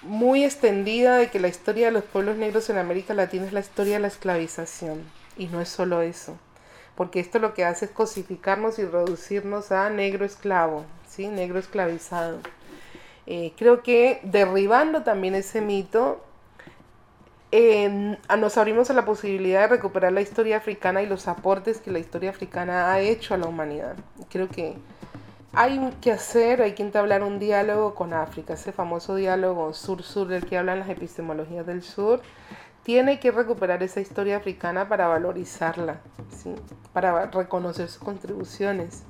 muy 0.02 0.44
extendida 0.44 1.16
de 1.16 1.28
que 1.28 1.40
la 1.40 1.48
historia 1.48 1.86
de 1.86 1.92
los 1.92 2.04
pueblos 2.04 2.36
negros 2.36 2.70
en 2.70 2.78
América 2.78 3.14
Latina 3.14 3.46
es 3.46 3.52
la 3.52 3.60
historia 3.60 3.94
de 3.94 4.00
la 4.00 4.08
esclavización, 4.08 5.00
y 5.36 5.46
no 5.46 5.60
es 5.60 5.68
solo 5.68 6.02
eso, 6.02 6.36
porque 6.94 7.18
esto 7.18 7.40
lo 7.40 7.52
que 7.52 7.64
hace 7.64 7.86
es 7.86 7.90
cosificarnos 7.90 8.78
y 8.78 8.84
reducirnos 8.84 9.72
a 9.72 9.90
negro 9.90 10.24
esclavo, 10.24 10.84
¿sí? 11.08 11.26
negro 11.26 11.58
esclavizado. 11.58 12.38
Eh, 13.26 13.52
creo 13.56 13.82
que 13.82 14.20
derribando 14.22 15.02
también 15.02 15.34
ese 15.34 15.60
mito, 15.60 16.24
nos 18.38 18.56
abrimos 18.58 18.90
a 18.90 18.94
la 18.94 19.04
posibilidad 19.04 19.62
de 19.62 19.68
recuperar 19.68 20.12
la 20.12 20.20
historia 20.20 20.56
africana 20.56 21.02
y 21.02 21.06
los 21.06 21.26
aportes 21.28 21.80
que 21.80 21.90
la 21.90 21.98
historia 21.98 22.30
africana 22.30 22.92
ha 22.92 23.00
hecho 23.00 23.34
a 23.34 23.38
la 23.38 23.46
humanidad. 23.46 23.96
Creo 24.28 24.48
que 24.48 24.76
hay 25.52 25.90
que 26.00 26.12
hacer, 26.12 26.62
hay 26.62 26.74
que 26.74 26.82
entablar 26.82 27.24
un 27.24 27.40
diálogo 27.40 27.94
con 27.94 28.12
África, 28.12 28.54
ese 28.54 28.70
famoso 28.72 29.16
diálogo 29.16 29.74
sur-sur 29.74 30.28
del 30.28 30.46
que 30.46 30.56
hablan 30.56 30.78
las 30.78 30.88
epistemologías 30.88 31.66
del 31.66 31.82
sur, 31.82 32.20
tiene 32.84 33.18
que 33.18 33.30
recuperar 33.32 33.82
esa 33.82 34.00
historia 34.00 34.36
africana 34.36 34.88
para 34.88 35.08
valorizarla, 35.08 36.00
para 36.92 37.26
reconocer 37.26 37.88
sus 37.88 38.02
contribuciones 38.02 39.02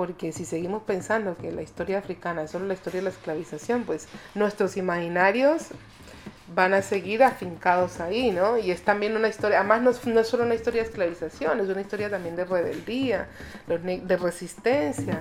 porque 0.00 0.32
si 0.32 0.46
seguimos 0.46 0.84
pensando 0.84 1.36
que 1.36 1.52
la 1.52 1.60
historia 1.60 1.98
africana 1.98 2.44
es 2.44 2.52
solo 2.52 2.64
la 2.64 2.72
historia 2.72 3.00
de 3.00 3.04
la 3.04 3.10
esclavización, 3.10 3.82
pues 3.84 4.08
nuestros 4.34 4.78
imaginarios 4.78 5.64
van 6.54 6.72
a 6.72 6.80
seguir 6.80 7.22
afincados 7.22 8.00
ahí, 8.00 8.30
¿no? 8.30 8.56
Y 8.56 8.70
es 8.70 8.80
también 8.80 9.14
una 9.14 9.28
historia, 9.28 9.58
además 9.58 9.82
no, 9.82 9.90
es 9.90 10.26
solo 10.26 10.44
una 10.44 10.54
historia 10.54 10.80
de 10.80 10.88
esclavización, 10.88 11.60
es 11.60 11.68
una 11.68 11.82
historia 11.82 12.08
también 12.08 12.34
de 12.34 12.46
rebeldía, 12.46 13.28
de 13.68 14.16
resistencia. 14.16 15.20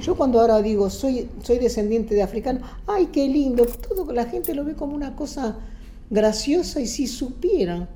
Yo 0.00 0.14
cuando 0.14 0.40
ahora 0.40 0.62
digo 0.62 0.88
soy, 0.88 1.28
soy 1.42 1.58
descendiente 1.58 2.14
de 2.14 2.22
africano, 2.22 2.60
ay, 2.86 3.06
qué 3.06 3.26
lindo, 3.26 3.64
todo 3.66 4.12
la 4.12 4.26
gente 4.26 4.54
lo 4.54 4.64
ve 4.64 4.76
como 4.76 4.94
una 4.94 5.16
cosa 5.16 5.56
graciosa 6.08 6.78
y 6.78 6.86
si 6.86 7.08
supieran 7.08 7.88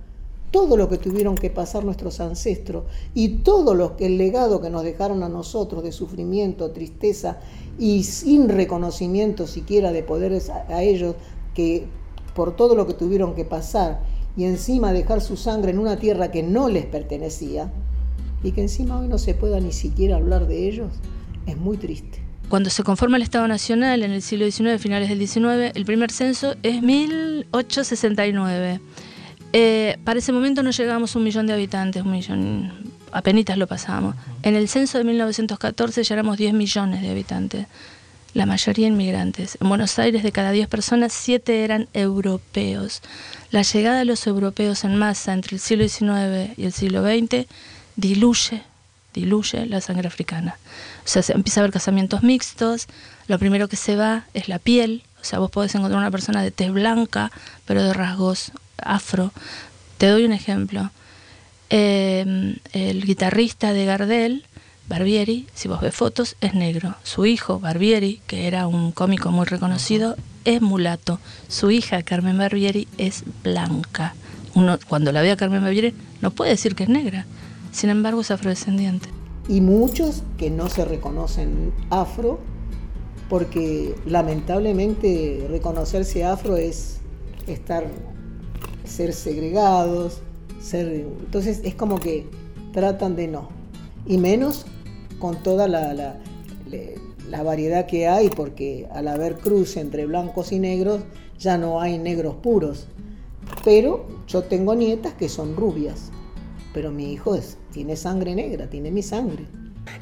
todo 0.50 0.76
lo 0.76 0.88
que 0.88 0.98
tuvieron 0.98 1.34
que 1.34 1.50
pasar 1.50 1.84
nuestros 1.84 2.20
ancestros 2.20 2.84
y 3.14 3.38
todo 3.38 3.74
lo 3.74 3.96
que 3.96 4.06
el 4.06 4.18
legado 4.18 4.60
que 4.60 4.70
nos 4.70 4.82
dejaron 4.82 5.22
a 5.22 5.28
nosotros 5.28 5.82
de 5.82 5.92
sufrimiento, 5.92 6.70
tristeza 6.70 7.38
y 7.78 8.04
sin 8.04 8.48
reconocimiento 8.48 9.46
siquiera 9.46 9.92
de 9.92 10.02
poder 10.02 10.40
a 10.68 10.82
ellos 10.82 11.16
que 11.54 11.86
por 12.34 12.56
todo 12.56 12.74
lo 12.74 12.86
que 12.86 12.94
tuvieron 12.94 13.34
que 13.34 13.44
pasar 13.44 14.00
y 14.36 14.44
encima 14.44 14.92
dejar 14.92 15.20
su 15.20 15.36
sangre 15.36 15.70
en 15.70 15.78
una 15.78 15.98
tierra 15.98 16.30
que 16.30 16.42
no 16.42 16.68
les 16.68 16.86
pertenecía 16.86 17.72
y 18.42 18.52
que 18.52 18.62
encima 18.62 19.00
hoy 19.00 19.08
no 19.08 19.18
se 19.18 19.34
pueda 19.34 19.60
ni 19.60 19.72
siquiera 19.72 20.16
hablar 20.16 20.46
de 20.46 20.68
ellos, 20.68 20.92
es 21.46 21.56
muy 21.56 21.78
triste. 21.78 22.26
Cuando 22.48 22.70
se 22.70 22.84
conforma 22.84 23.16
el 23.16 23.24
Estado 23.24 23.48
Nacional 23.48 24.04
en 24.04 24.12
el 24.12 24.22
siglo 24.22 24.48
XIX, 24.48 24.80
finales 24.80 25.08
del 25.08 25.18
XIX, 25.26 25.72
el 25.74 25.84
primer 25.84 26.12
censo 26.12 26.54
es 26.62 26.80
1869. 26.80 28.80
Eh, 29.58 29.96
para 30.04 30.18
ese 30.18 30.32
momento 30.32 30.62
no 30.62 30.70
llegábamos 30.70 31.14
a 31.14 31.18
un 31.18 31.24
millón 31.24 31.46
de 31.46 31.54
habitantes, 31.54 32.02
un 32.02 32.12
millón, 32.12 32.92
apenas 33.10 33.56
lo 33.56 33.66
pasamos. 33.66 34.14
En 34.42 34.54
el 34.54 34.68
censo 34.68 34.98
de 34.98 35.04
1914 35.04 36.04
ya 36.04 36.14
éramos 36.14 36.36
10 36.36 36.52
millones 36.52 37.00
de 37.00 37.08
habitantes, 37.08 37.66
la 38.34 38.44
mayoría 38.44 38.86
inmigrantes. 38.86 39.56
En 39.58 39.70
Buenos 39.70 39.98
Aires 39.98 40.22
de 40.22 40.30
cada 40.30 40.50
10 40.50 40.68
personas, 40.68 41.14
7 41.14 41.64
eran 41.64 41.88
europeos. 41.94 43.00
La 43.50 43.62
llegada 43.62 44.00
de 44.00 44.04
los 44.04 44.26
europeos 44.26 44.84
en 44.84 44.96
masa 44.96 45.32
entre 45.32 45.56
el 45.56 45.60
siglo 45.60 45.88
XIX 45.88 46.52
y 46.58 46.66
el 46.66 46.72
siglo 46.74 47.02
XX 47.02 47.46
diluye, 47.96 48.62
diluye 49.14 49.64
la 49.64 49.80
sangre 49.80 50.06
africana. 50.06 50.58
O 51.02 51.08
sea, 51.08 51.22
se 51.22 51.32
empieza 51.32 51.60
a 51.60 51.62
haber 51.62 51.72
casamientos 51.72 52.22
mixtos, 52.22 52.88
lo 53.26 53.38
primero 53.38 53.68
que 53.68 53.76
se 53.76 53.96
va 53.96 54.24
es 54.34 54.50
la 54.50 54.58
piel, 54.58 55.02
o 55.18 55.24
sea, 55.24 55.38
vos 55.38 55.50
podés 55.50 55.74
encontrar 55.74 55.98
una 55.98 56.10
persona 56.10 56.42
de 56.42 56.50
tez 56.50 56.70
blanca, 56.72 57.32
pero 57.64 57.82
de 57.82 57.94
rasgos 57.94 58.52
afro. 58.78 59.32
Te 59.98 60.08
doy 60.08 60.24
un 60.24 60.32
ejemplo. 60.32 60.90
Em, 61.68 62.56
el 62.72 63.04
guitarrista 63.04 63.72
de 63.72 63.84
Gardel, 63.84 64.44
Barbieri, 64.88 65.46
si 65.54 65.66
vos 65.66 65.80
ves 65.80 65.94
fotos, 65.94 66.36
es 66.40 66.54
negro. 66.54 66.94
Su 67.02 67.26
hijo, 67.26 67.58
Barbieri, 67.58 68.20
que 68.26 68.46
era 68.46 68.68
un 68.68 68.92
cómico 68.92 69.30
muy 69.32 69.46
reconocido, 69.46 70.16
es 70.44 70.62
mulato. 70.62 71.18
Su 71.48 71.70
hija, 71.70 72.02
Carmen 72.02 72.38
Barbieri, 72.38 72.86
es 72.98 73.24
blanca. 73.42 74.14
Uno, 74.54 74.78
cuando 74.88 75.10
la 75.10 75.22
ve 75.22 75.32
a 75.32 75.36
Carmen 75.36 75.62
Barbieri, 75.62 75.92
no 76.20 76.30
puede 76.30 76.52
decir 76.52 76.76
que 76.76 76.84
es 76.84 76.88
negra. 76.88 77.26
Sin 77.72 77.90
embargo, 77.90 78.20
es 78.20 78.30
afrodescendiente. 78.30 79.08
Y 79.48 79.60
muchos 79.60 80.22
que 80.38 80.50
no 80.50 80.68
se 80.68 80.84
reconocen 80.84 81.72
afro, 81.90 82.38
porque 83.28 83.94
lamentablemente 84.06 85.46
reconocerse 85.50 86.24
afro 86.24 86.56
es 86.56 86.98
estar 87.48 87.86
ser 88.86 89.12
segregados, 89.12 90.20
ser, 90.60 90.88
entonces 90.88 91.60
es 91.64 91.74
como 91.74 91.98
que 91.98 92.26
tratan 92.72 93.16
de 93.16 93.28
no. 93.28 93.48
Y 94.06 94.18
menos 94.18 94.66
con 95.18 95.42
toda 95.42 95.68
la, 95.68 95.94
la, 95.94 96.16
la 97.30 97.42
variedad 97.42 97.86
que 97.86 98.06
hay, 98.06 98.28
porque 98.30 98.88
al 98.92 99.08
haber 99.08 99.36
cruce 99.36 99.80
entre 99.80 100.06
blancos 100.06 100.52
y 100.52 100.58
negros, 100.58 101.00
ya 101.38 101.58
no 101.58 101.80
hay 101.80 101.98
negros 101.98 102.36
puros. 102.36 102.86
Pero 103.64 104.06
yo 104.26 104.42
tengo 104.42 104.74
nietas 104.74 105.14
que 105.14 105.28
son 105.28 105.56
rubias, 105.56 106.10
pero 106.72 106.90
mi 106.90 107.12
hijo 107.12 107.34
es, 107.34 107.58
tiene 107.72 107.96
sangre 107.96 108.34
negra, 108.34 108.68
tiene 108.68 108.90
mi 108.90 109.02
sangre. 109.02 109.46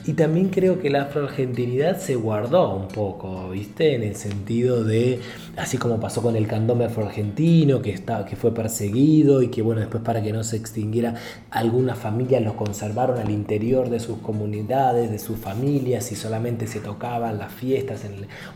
Y 0.07 0.13
también 0.13 0.51
creo 0.51 0.81
que 0.81 0.91
la 0.91 1.03
afroargentinidad 1.03 1.99
se 1.99 2.15
guardó 2.15 2.75
un 2.77 2.89
poco, 2.89 3.51
¿viste? 3.51 3.95
En 3.95 4.03
el 4.03 4.17
sentido 4.17 4.85
de, 4.85 5.21
así 5.57 5.79
como 5.79 5.99
pasó 5.99 6.21
con 6.21 6.37
el 6.37 6.47
candombe 6.47 6.85
afroargentino, 6.85 7.81
que, 7.81 7.91
está, 7.91 8.27
que 8.27 8.37
fue 8.37 8.53
perseguido 8.53 9.43
y 9.43 9.49
que, 9.49 9.63
bueno, 9.63 9.81
después 9.81 10.03
para 10.03 10.23
que 10.23 10.33
no 10.33 10.45
se 10.45 10.57
extinguiera, 10.57 11.15
algunas 11.51 11.99
familias 11.99 12.43
los 12.43 12.53
conservaron 12.53 13.19
al 13.19 13.31
interior 13.31 13.89
de 13.89 13.99
sus 13.99 14.19
comunidades, 14.19 15.11
de 15.11 15.19
sus 15.19 15.39
familias, 15.39 16.13
y 16.13 16.17
solamente 16.17 16.67
se 16.67 16.81
tocaban 16.81 17.39
las 17.39 17.53
fiestas 17.53 18.03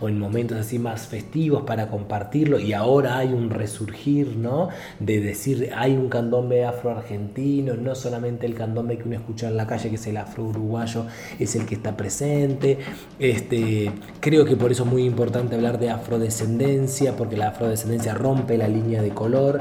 o 0.01 0.09
en 0.09 0.19
momentos 0.19 0.59
así 0.59 0.79
más 0.79 1.07
festivos 1.07 1.63
para 1.63 1.89
compartirlo. 1.89 2.61
Y 2.61 2.75
ahora 2.75 3.17
hay 3.19 3.33
un 3.33 3.49
resurgir, 3.49 4.37
¿no? 4.37 4.69
De 5.01 5.21
decir, 5.21 5.71
hay 5.75 5.93
un 5.93 6.11
candombe 6.11 6.67
afroargentino, 6.67 7.75
no 7.75 7.95
solamente 7.95 8.47
el 8.47 8.55
candombe 8.55 8.99
que 8.99 9.05
uno 9.05 9.17
escucha 9.17 9.49
en 9.49 9.57
la 9.57 9.67
calle, 9.67 9.89
que 9.89 9.97
es 9.97 10.07
el 10.07 10.19
afro-uruguayo 10.19 11.07
es 11.39 11.55
el 11.57 11.67
que 11.67 11.75
está 11.75 11.97
presente. 11.97 12.79
Este, 13.19 13.91
creo 14.21 14.45
que 14.45 14.57
por 14.57 14.73
eso 14.73 14.85
es 14.85 14.91
muy 14.91 15.05
importante 15.05 15.55
hablar 15.55 15.79
de 15.79 15.91
afrodescendencia, 15.91 17.17
porque 17.17 17.37
la 17.37 17.49
afrodescendencia 17.49 18.15
rompe 18.15 18.57
la 18.57 18.69
línea 18.69 19.03
de 19.03 19.11
color. 19.11 19.61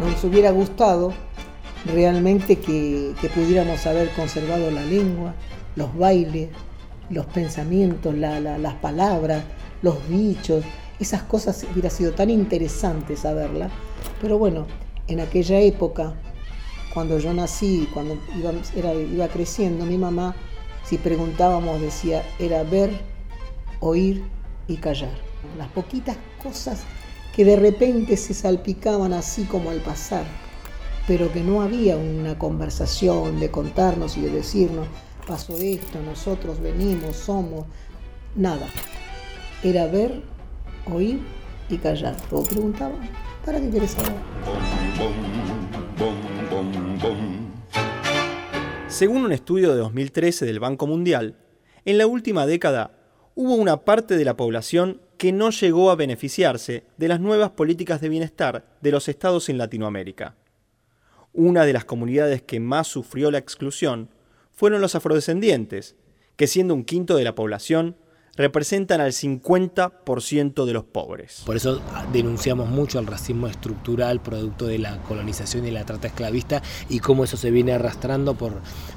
Nos 0.00 0.24
hubiera 0.24 0.50
gustado 0.50 1.12
realmente 1.86 2.56
que, 2.56 3.14
pudiéramos 3.34 3.86
haber 3.86 4.10
conservado 4.10 4.70
la 4.70 4.84
lengua, 4.84 5.34
los 5.76 5.96
bailes, 5.96 6.50
los 7.10 7.26
pensamientos, 7.26 8.14
las 8.14 8.74
palabras, 8.74 9.44
los 9.82 10.08
dichos, 10.08 10.64
esas 11.00 11.22
cosas 11.22 11.64
hubiera 11.72 11.90
sido 11.90 12.12
tan 12.12 12.30
interesante 12.30 13.16
saberlas. 13.16 13.70
Pero 14.20 14.38
bueno, 14.38 14.66
en 15.08 15.20
aquella 15.20 15.58
época, 15.60 16.14
cuando 16.94 17.18
yo 17.18 17.32
nací, 17.32 17.88
cuando 17.92 18.18
iba, 18.36 18.94
iba 18.94 19.28
creciendo, 19.28 19.84
mi 19.84 19.98
mamá, 19.98 20.36
si 20.84 20.98
preguntábamos, 20.98 21.80
decía, 21.80 22.22
era 22.38 22.62
ver, 22.62 22.90
oír 23.80 24.22
y 24.68 24.76
callar. 24.76 25.12
Las 25.56 25.68
poquitas 25.68 26.16
cosas 26.42 26.82
que 27.34 27.44
de 27.44 27.56
repente 27.56 28.16
se 28.16 28.34
salpicaban 28.34 29.12
así 29.12 29.44
como 29.44 29.70
al 29.70 29.80
pasar, 29.80 30.24
pero 31.06 31.32
que 31.32 31.40
no 31.40 31.62
había 31.62 31.96
una 31.96 32.38
conversación 32.38 33.40
de 33.40 33.50
contarnos 33.50 34.16
y 34.16 34.20
de 34.22 34.30
decirnos, 34.30 34.88
pasó 35.26 35.56
esto, 35.58 36.00
nosotros 36.02 36.60
venimos, 36.60 37.16
somos, 37.16 37.66
nada. 38.34 38.66
Era 39.62 39.86
ver, 39.86 40.22
oír 40.92 41.20
y 41.68 41.78
callar. 41.78 42.16
Luego 42.30 42.46
preguntaba, 42.46 42.94
¿para 43.44 43.60
qué 43.60 43.70
quieres 43.70 43.90
saber? 43.92 44.12
Según 48.88 49.24
un 49.24 49.32
estudio 49.32 49.70
de 49.70 49.78
2013 49.78 50.46
del 50.46 50.60
Banco 50.60 50.86
Mundial, 50.86 51.36
en 51.84 51.98
la 51.98 52.06
última 52.06 52.46
década 52.46 52.98
hubo 53.34 53.54
una 53.54 53.84
parte 53.84 54.16
de 54.16 54.24
la 54.24 54.36
población 54.36 55.00
que 55.18 55.32
no 55.32 55.50
llegó 55.50 55.90
a 55.90 55.96
beneficiarse 55.96 56.84
de 56.96 57.08
las 57.08 57.20
nuevas 57.20 57.50
políticas 57.50 58.00
de 58.00 58.08
bienestar 58.08 58.76
de 58.80 58.90
los 58.90 59.08
estados 59.08 59.48
en 59.48 59.58
Latinoamérica. 59.58 60.36
Una 61.32 61.64
de 61.64 61.72
las 61.72 61.84
comunidades 61.84 62.42
que 62.42 62.60
más 62.60 62.88
sufrió 62.88 63.30
la 63.30 63.38
exclusión 63.38 64.10
fueron 64.52 64.80
los 64.80 64.94
afrodescendientes, 64.94 65.96
que 66.36 66.46
siendo 66.46 66.74
un 66.74 66.84
quinto 66.84 67.16
de 67.16 67.24
la 67.24 67.34
población, 67.34 67.96
representan 68.38 69.00
al 69.00 69.12
50% 69.12 70.64
de 70.64 70.72
los 70.72 70.84
pobres. 70.84 71.42
Por 71.44 71.56
eso 71.56 71.82
denunciamos 72.12 72.68
mucho 72.68 72.98
el 73.00 73.06
racismo 73.06 73.48
estructural 73.48 74.20
producto 74.20 74.66
de 74.66 74.78
la 74.78 74.96
colonización 75.02 75.66
y 75.66 75.70
la 75.70 75.84
trata 75.84 76.06
esclavista 76.06 76.62
y 76.88 77.00
cómo 77.00 77.24
eso 77.24 77.36
se 77.36 77.50
viene 77.50 77.72
arrastrando 77.72 78.34
por, 78.34 78.54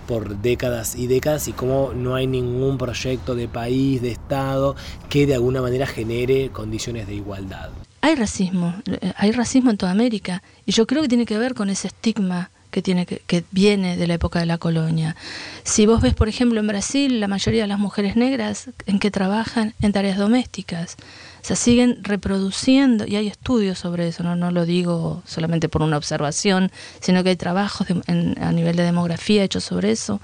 por 0.07 0.37
décadas 0.37 0.95
y 0.95 1.07
décadas 1.07 1.47
y 1.47 1.53
cómo 1.53 1.91
no 1.93 2.15
hay 2.15 2.27
ningún 2.27 2.77
proyecto 2.77 3.35
de 3.35 3.47
país, 3.47 4.01
de 4.01 4.11
Estado, 4.11 4.75
que 5.09 5.25
de 5.25 5.33
alguna 5.33 5.61
manera 5.61 5.87
genere 5.87 6.51
condiciones 6.51 7.07
de 7.07 7.15
igualdad. 7.15 7.71
Hay 8.01 8.15
racismo, 8.15 8.75
eh, 8.85 9.11
hay 9.17 9.31
racismo 9.31 9.71
en 9.71 9.77
toda 9.77 9.91
América 9.91 10.43
y 10.65 10.71
yo 10.71 10.85
creo 10.85 11.01
que 11.01 11.07
tiene 11.07 11.25
que 11.25 11.37
ver 11.37 11.55
con 11.55 11.69
ese 11.69 11.87
estigma 11.87 12.51
que, 12.71 12.81
tiene 12.81 13.05
que, 13.05 13.43
viene 13.51 13.97
de 13.97 14.07
la 14.07 14.15
época 14.15 14.39
de 14.39 14.45
la 14.45 14.57
colonia. 14.57 15.15
Si 15.63 15.85
vos 15.85 16.01
ves, 16.01 16.13
por 16.13 16.29
ejemplo, 16.29 16.59
en 16.59 16.67
Brasil, 16.67 17.19
la 17.19 17.27
mayoría 17.27 17.63
de 17.63 17.67
las 17.67 17.79
mujeres 17.79 18.15
negras 18.15 18.69
en 18.85 18.99
que 18.99 19.11
trabajan 19.11 19.73
en 19.81 19.91
tareas 19.91 20.17
domésticas, 20.17 20.97
o 21.41 21.43
sea, 21.43 21.55
siguen 21.55 22.03
reproduciendo, 22.03 23.07
y 23.07 23.15
hay 23.15 23.27
estudios 23.27 23.79
sobre 23.79 24.07
eso, 24.07 24.21
no, 24.23 24.35
no 24.35 24.51
lo 24.51 24.65
digo 24.65 25.23
solamente 25.25 25.69
por 25.69 25.81
una 25.81 25.97
observación, 25.97 26.71
sino 26.99 27.23
que 27.23 27.29
hay 27.29 27.35
trabajos 27.35 27.87
a 28.07 28.51
nivel 28.51 28.75
de 28.75 28.83
demografía 28.83 29.43
hechos 29.43 29.63
sobre 29.63 29.91
eso, 29.91 30.21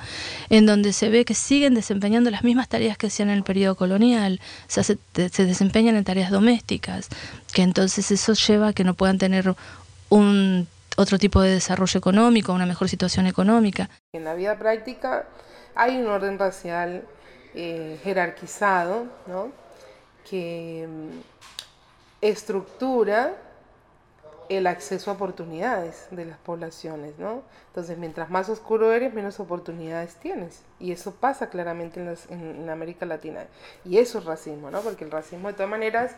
en 0.49 0.67
donde 0.67 0.93
se 0.93 1.09
ve 1.09 1.25
que 1.25 1.33
siguen 1.33 1.73
desempeñando 1.73 2.29
las 2.29 2.43
mismas 2.43 2.69
tareas 2.69 2.97
que 2.97 3.07
hacían 3.07 3.29
en 3.29 3.37
el 3.37 3.43
periodo 3.43 3.75
colonial, 3.75 4.39
o 4.67 4.71
sea, 4.71 4.83
se, 4.83 4.97
se 5.13 5.45
desempeñan 5.45 5.95
en 5.95 6.03
tareas 6.03 6.29
domésticas, 6.29 7.09
que 7.51 7.63
entonces 7.63 8.11
eso 8.11 8.33
lleva 8.33 8.69
a 8.69 8.73
que 8.73 8.83
no 8.83 8.93
puedan 8.93 9.17
tener 9.17 9.55
un 10.09 10.67
otro 10.97 11.17
tipo 11.19 11.41
de 11.41 11.51
desarrollo 11.51 11.97
económico, 11.97 12.51
una 12.51 12.65
mejor 12.65 12.89
situación 12.89 13.27
económica. 13.27 13.89
En 14.13 14.25
la 14.25 14.33
vida 14.33 14.57
práctica 14.57 15.27
hay 15.75 15.95
un 15.97 16.07
orden 16.07 16.39
racial 16.39 17.03
eh, 17.53 17.99
jerarquizado 18.03 19.05
¿no? 19.27 19.51
que 20.29 20.87
mm, 20.89 21.19
estructura 22.21 23.35
el 24.49 24.65
acceso 24.65 25.11
a 25.11 25.13
oportunidades 25.13 26.07
de 26.09 26.25
las 26.25 26.37
poblaciones, 26.37 27.19
¿no? 27.19 27.43
Entonces, 27.67 27.97
mientras 27.97 28.29
más 28.29 28.47
oscuro 28.47 28.93
eres, 28.93 29.13
menos 29.13 29.41
oportunidades 29.41 30.15
tienes. 30.15 30.61
Y 30.79 30.93
eso 30.93 31.11
pasa 31.11 31.49
claramente 31.49 31.99
en, 31.99 32.15
en 32.29 32.69
América 32.69 33.05
Latina. 33.05 33.45
Y 33.83 33.97
eso 33.97 34.19
es 34.19 34.25
racismo, 34.25 34.71
¿no? 34.71 34.79
Porque 34.79 35.03
el 35.03 35.11
racismo, 35.11 35.49
de 35.49 35.53
todas 35.53 35.69
maneras, 35.69 36.15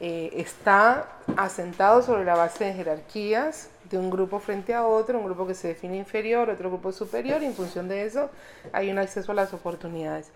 eh, 0.00 0.30
está 0.34 1.08
asentado 1.36 2.02
sobre 2.02 2.24
la 2.24 2.36
base 2.36 2.66
de 2.66 2.72
jerarquías 2.72 3.68
de 3.90 3.98
un 3.98 4.10
grupo 4.10 4.38
frente 4.38 4.74
a 4.74 4.86
otro, 4.86 5.18
un 5.18 5.24
grupo 5.24 5.46
que 5.46 5.54
se 5.54 5.68
define 5.68 5.96
inferior, 5.96 6.50
otro 6.50 6.70
grupo 6.70 6.92
superior, 6.92 7.42
y 7.42 7.46
en 7.46 7.54
función 7.54 7.88
de 7.88 8.04
eso 8.04 8.30
hay 8.72 8.90
un 8.90 8.98
acceso 8.98 9.32
a 9.32 9.34
las 9.34 9.52
oportunidades. 9.54 10.30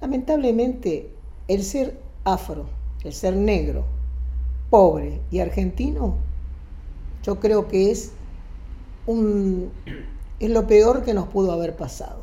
Lamentablemente, 0.00 1.10
el 1.48 1.62
ser 1.62 1.98
afro, 2.24 2.66
el 3.04 3.12
ser 3.12 3.34
negro, 3.36 3.84
pobre 4.70 5.20
y 5.30 5.38
argentino, 5.38 6.16
yo 7.22 7.40
creo 7.40 7.68
que 7.68 7.90
es, 7.90 8.12
un, 9.06 9.70
es 10.38 10.50
lo 10.50 10.66
peor 10.66 11.04
que 11.04 11.14
nos 11.14 11.28
pudo 11.28 11.52
haber 11.52 11.76
pasado. 11.76 12.22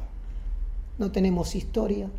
No 0.97 1.11
tenemos 1.11 1.55
historia. 1.55 2.09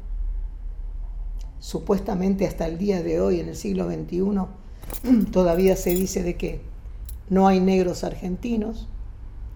Supuestamente 1.61 2.47
hasta 2.47 2.67
el 2.67 2.77
día 2.77 3.03
de 3.03 3.21
hoy, 3.21 3.41
en 3.41 3.49
el 3.49 3.57
siglo 3.57 3.87
XXI, 3.87 5.31
todavía 5.33 5.77
se 5.77 5.91
dice 5.91 6.23
de 6.23 6.37
que 6.37 6.61
no 7.29 7.49
hay 7.49 7.61
negros 7.61 8.05
argentinos, 8.05 8.89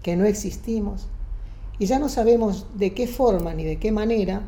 que 0.03 0.15
no 0.15 0.25
existimos, 0.25 1.07
y 1.77 1.85
ya 1.85 1.99
no 1.99 2.09
sabemos 2.09 2.65
de 2.75 2.93
qué 2.93 3.07
forma 3.07 3.53
ni 3.53 3.63
de 3.63 3.77
qué 3.77 3.91
manera 3.91 4.43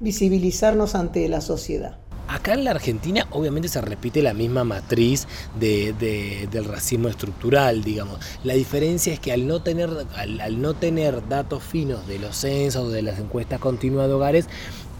visibilizarnos 0.00 0.94
ante 0.94 1.28
la 1.28 1.40
sociedad. 1.40 1.98
Acá 2.30 2.54
en 2.54 2.62
la 2.62 2.70
Argentina 2.70 3.26
obviamente 3.32 3.68
se 3.68 3.80
repite 3.80 4.22
la 4.22 4.34
misma 4.34 4.62
matriz 4.62 5.26
del 5.58 6.64
racismo 6.64 7.08
estructural, 7.08 7.82
digamos. 7.82 8.20
La 8.44 8.54
diferencia 8.54 9.12
es 9.12 9.18
que 9.18 9.32
al 9.32 9.48
no 9.48 9.62
tener, 9.62 9.90
al, 10.14 10.62
no 10.62 10.74
tener 10.74 11.26
datos 11.28 11.64
finos 11.64 12.06
de 12.06 12.20
los 12.20 12.36
censos, 12.36 12.92
de 12.92 13.02
las 13.02 13.18
encuestas 13.18 13.58
continuas 13.58 14.06
de 14.06 14.14
hogares, 14.14 14.46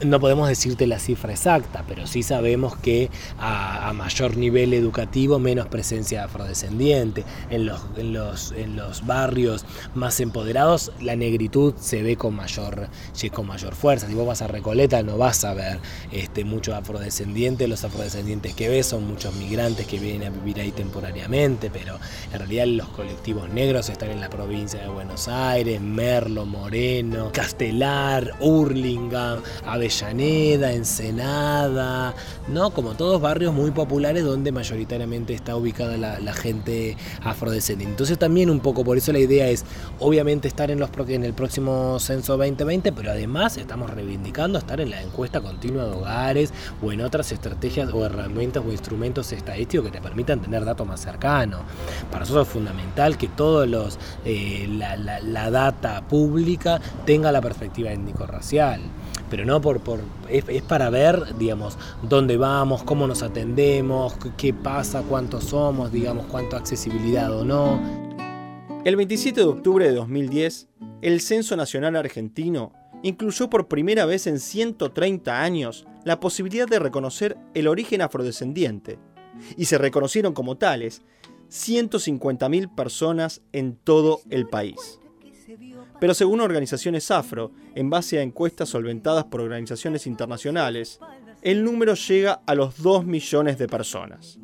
no 0.04 0.20
podemos 0.20 0.48
decirte 0.48 0.86
la 0.86 0.98
cifra 0.98 1.32
exacta, 1.32 1.84
pero 1.86 2.06
sí 2.06 2.22
sabemos 2.22 2.76
que 2.76 3.10
a, 3.38 3.92
mayor 3.94 4.36
nivel 4.36 4.72
educativo, 4.72 5.38
menos 5.38 5.66
presencia 5.66 6.24
afrodescendiente. 6.24 7.24
En 7.50 7.66
los, 7.66 7.80
en, 7.96 8.12
los, 8.12 8.52
en 8.52 8.76
los 8.76 9.06
barrios 9.06 9.64
más 9.94 10.20
empoderados, 10.20 10.92
la 11.00 11.16
negritud 11.16 11.74
se 11.78 12.02
ve 12.02 12.16
con 12.16 12.34
mayor, 12.34 12.88
con 13.32 13.46
mayor 13.46 13.74
fuerza. 13.74 14.06
Si 14.06 14.14
vos 14.14 14.26
vas 14.26 14.42
a 14.42 14.46
Recoleta, 14.46 15.02
no 15.02 15.18
vas 15.18 15.44
a 15.44 15.54
ver 15.54 15.80
este, 16.12 16.44
muchos 16.44 16.74
afrodescendientes. 16.74 17.68
Los 17.68 17.84
afrodescendientes 17.84 18.54
que 18.54 18.68
ves 18.68 18.86
son 18.86 19.06
muchos 19.06 19.34
migrantes 19.34 19.86
que 19.86 19.98
vienen 19.98 20.28
a 20.28 20.30
vivir 20.30 20.60
ahí 20.60 20.72
temporariamente, 20.72 21.70
pero 21.70 21.98
en 22.32 22.38
realidad 22.38 22.66
los 22.66 22.88
colectivos 22.88 23.50
negros 23.50 23.88
están 23.88 24.10
en 24.10 24.20
la 24.20 24.30
provincia 24.30 24.80
de 24.80 24.88
Buenos 24.88 25.28
Aires, 25.28 25.80
Merlo, 25.80 26.46
Moreno, 26.46 27.30
Castelar, 27.32 28.34
Hurlingham, 28.40 29.40
Avellaneda 29.66 29.89
Avellaneda, 29.90 30.72
Ensenada, 30.72 32.14
¿no? 32.46 32.70
Como 32.70 32.94
todos 32.94 33.20
barrios 33.20 33.52
muy 33.52 33.72
populares 33.72 34.24
donde 34.24 34.52
mayoritariamente 34.52 35.34
está 35.34 35.56
ubicada 35.56 35.96
la, 35.96 36.32
gente 36.32 36.96
afrodescendiente. 37.24 37.94
Entonces 37.94 38.16
también 38.16 38.50
un 38.50 38.60
poco 38.60 38.84
por 38.84 38.96
eso 38.96 39.12
la 39.12 39.18
idea 39.18 39.48
es 39.48 39.64
obviamente 39.98 40.46
estar 40.46 40.70
en, 40.70 40.78
los, 40.78 40.90
en 41.08 41.24
el 41.24 41.34
próximo 41.34 41.98
censo 41.98 42.36
2020, 42.36 42.92
pero 42.92 43.10
además 43.10 43.56
estamos 43.56 43.90
reivindicando 43.90 44.60
estar 44.60 44.80
en 44.80 44.90
la 44.90 45.02
encuesta 45.02 45.40
continua 45.40 45.84
de 45.84 45.90
hogares 45.90 46.52
o 46.80 46.92
en 46.92 47.00
otras 47.00 47.32
estrategias 47.32 47.92
o 47.92 48.06
herramientas 48.06 48.62
o 48.64 48.70
instrumentos 48.70 49.32
estadísticos 49.32 49.86
que 49.86 49.92
te 49.92 50.00
permitan 50.00 50.40
tener 50.40 50.64
datos 50.64 50.86
más 50.86 51.00
cercanos. 51.00 51.62
Para 52.10 52.20
nosotros 52.20 52.46
es 52.46 52.52
fundamental 52.52 53.18
que 53.18 53.26
todos 53.26 53.68
los 53.68 53.98
eh, 54.24 54.68
la, 54.70 54.96
la 54.96 55.50
data 55.50 56.06
pública 56.06 56.80
tenga 57.04 57.32
la 57.32 57.40
perspectiva 57.40 57.90
étnico-racial 57.90 58.80
pero 59.30 59.44
no 59.44 59.60
por, 59.60 59.80
es, 60.28 60.44
para 60.62 60.90
ver, 60.90 61.36
digamos, 61.38 61.78
dónde 62.02 62.36
vamos, 62.36 62.82
cómo 62.82 63.06
nos 63.06 63.22
atendemos, 63.22 64.14
qué 64.36 64.52
pasa, 64.52 65.02
cuántos 65.08 65.44
somos, 65.44 65.92
digamos, 65.92 66.26
cuánta 66.26 66.56
accesibilidad 66.56 67.32
o 67.32 67.44
no. 67.44 67.80
El 68.84 68.96
27 68.96 69.40
de 69.40 69.46
octubre 69.46 69.86
de 69.86 69.94
2010, 69.94 70.68
el 71.02 71.20
Censo 71.20 71.56
Nacional 71.56 71.96
Argentino 71.96 72.72
incluyó 73.02 73.48
por 73.48 73.68
primera 73.68 74.04
vez 74.04 74.26
en 74.26 74.40
130 74.40 75.42
años 75.42 75.86
la 76.04 76.20
posibilidad 76.20 76.66
de 76.66 76.78
reconocer 76.78 77.38
el 77.54 77.68
origen 77.68 78.02
afrodescendiente, 78.02 78.98
y 79.56 79.66
se 79.66 79.78
reconocieron 79.78 80.34
como 80.34 80.56
tales 80.56 81.02
150.000 81.50 82.74
personas 82.74 83.42
en 83.52 83.76
todo 83.76 84.20
el 84.30 84.46
país. 84.46 85.00
Pero 86.00 86.14
según 86.14 86.40
organizaciones 86.40 87.10
afro, 87.10 87.52
en 87.74 87.90
base 87.90 88.18
a 88.18 88.22
encuestas 88.22 88.68
solventadas 88.68 89.24
por 89.24 89.40
organizaciones 89.40 90.06
internacionales, 90.06 91.00
el 91.42 91.64
número 91.64 91.94
llega 91.94 92.42
a 92.46 92.54
los 92.54 92.82
2 92.82 93.04
millones 93.06 93.58
de 93.58 93.68
personas. 93.68 94.38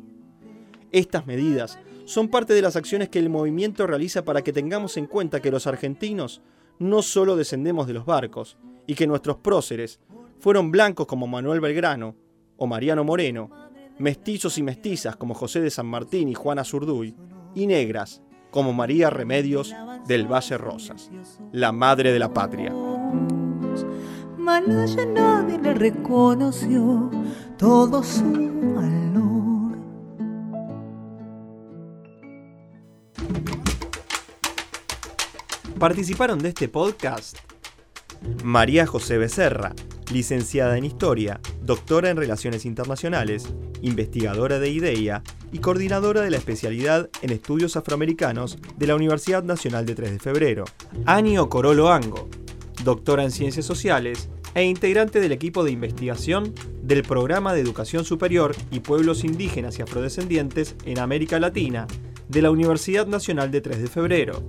Estas 0.91 1.27
medidas 1.27 1.79
son 2.05 2.29
parte 2.29 2.53
de 2.53 2.61
las 2.61 2.75
acciones 2.75 3.09
que 3.09 3.19
el 3.19 3.29
movimiento 3.29 3.85
realiza 3.85 4.23
para 4.23 4.41
que 4.41 4.53
tengamos 4.53 4.97
en 4.97 5.07
cuenta 5.07 5.41
que 5.41 5.51
los 5.51 5.67
argentinos 5.67 6.41
no 6.79 7.01
solo 7.01 7.35
descendemos 7.35 7.87
de 7.87 7.93
los 7.93 8.05
barcos 8.05 8.57
y 8.85 8.95
que 8.95 9.07
nuestros 9.07 9.37
próceres 9.37 9.99
fueron 10.39 10.71
blancos 10.71 11.07
como 11.07 11.27
Manuel 11.27 11.59
Belgrano 11.59 12.15
o 12.55 12.67
Mariano 12.67 13.03
Moreno, 13.03 13.49
mestizos 13.97 14.57
y 14.57 14.63
mestizas 14.63 15.15
como 15.15 15.33
José 15.33 15.61
de 15.61 15.69
San 15.69 15.87
Martín 15.87 16.29
y 16.29 16.33
Juana 16.33 16.63
Zurduy, 16.63 17.15
y 17.55 17.67
negras 17.67 18.21
como 18.57 18.73
María 18.73 19.11
Remedios 19.11 19.71
del 20.07 20.25
Valle 20.25 20.57
Rosas, 20.57 21.11
la 21.51 21.71
madre 21.71 22.11
de 22.11 22.17
la 22.17 22.33
patria. 22.33 22.73
Malaya 24.35 25.05
nadie 25.05 25.59
le 25.59 25.75
reconoció 25.75 27.11
todo 27.55 28.01
su 28.01 28.23
valor. 28.73 29.77
Participaron 35.77 36.39
de 36.39 36.49
este 36.49 36.67
podcast 36.67 37.37
María 38.43 38.87
José 38.87 39.19
Becerra, 39.19 39.73
licenciada 40.11 40.77
en 40.77 40.85
Historia, 40.85 41.39
doctora 41.61 42.09
en 42.09 42.17
Relaciones 42.17 42.65
Internacionales, 42.65 43.47
investigadora 43.81 44.59
de 44.59 44.69
IDEIA 44.69 45.23
y 45.51 45.59
coordinadora 45.59 46.21
de 46.21 46.31
la 46.31 46.37
especialidad 46.37 47.09
en 47.21 47.31
Estudios 47.31 47.75
Afroamericanos 47.75 48.57
de 48.77 48.87
la 48.87 48.95
Universidad 48.95 49.43
Nacional 49.43 49.85
de 49.85 49.95
3 49.95 50.11
de 50.11 50.19
Febrero. 50.19 50.65
Anio 51.05 51.49
Corolo 51.49 51.91
Ango, 51.91 52.29
doctora 52.83 53.23
en 53.23 53.31
Ciencias 53.31 53.65
Sociales 53.65 54.29
e 54.55 54.63
integrante 54.63 55.19
del 55.19 55.31
equipo 55.31 55.63
de 55.63 55.71
investigación 55.71 56.53
del 56.81 57.03
Programa 57.03 57.53
de 57.53 57.61
Educación 57.61 58.05
Superior 58.05 58.55
y 58.71 58.79
Pueblos 58.79 59.23
Indígenas 59.23 59.77
y 59.77 59.81
Afrodescendientes 59.81 60.75
en 60.85 60.99
América 60.99 61.39
Latina 61.39 61.85
de 62.27 62.41
la 62.41 62.51
Universidad 62.51 63.07
Nacional 63.07 63.51
de 63.51 63.61
3 63.61 63.81
de 63.81 63.87
Febrero. 63.87 64.43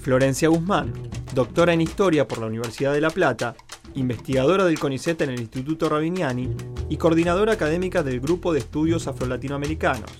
Florencia 0.00 0.48
Guzmán, 0.48 0.92
doctora 1.34 1.72
en 1.72 1.80
Historia 1.80 2.28
por 2.28 2.38
la 2.38 2.46
Universidad 2.46 2.92
de 2.92 3.00
La 3.00 3.10
Plata, 3.10 3.56
investigadora 3.94 4.64
del 4.64 4.78
CONICET 4.78 5.20
en 5.22 5.30
el 5.30 5.40
Instituto 5.40 5.88
Rabiniani 5.88 6.50
y 6.88 6.96
coordinadora 6.96 7.52
académica 7.52 8.02
del 8.02 8.20
Grupo 8.20 8.52
de 8.52 8.60
Estudios 8.60 9.06
Afro-Latinoamericanos. 9.06 10.10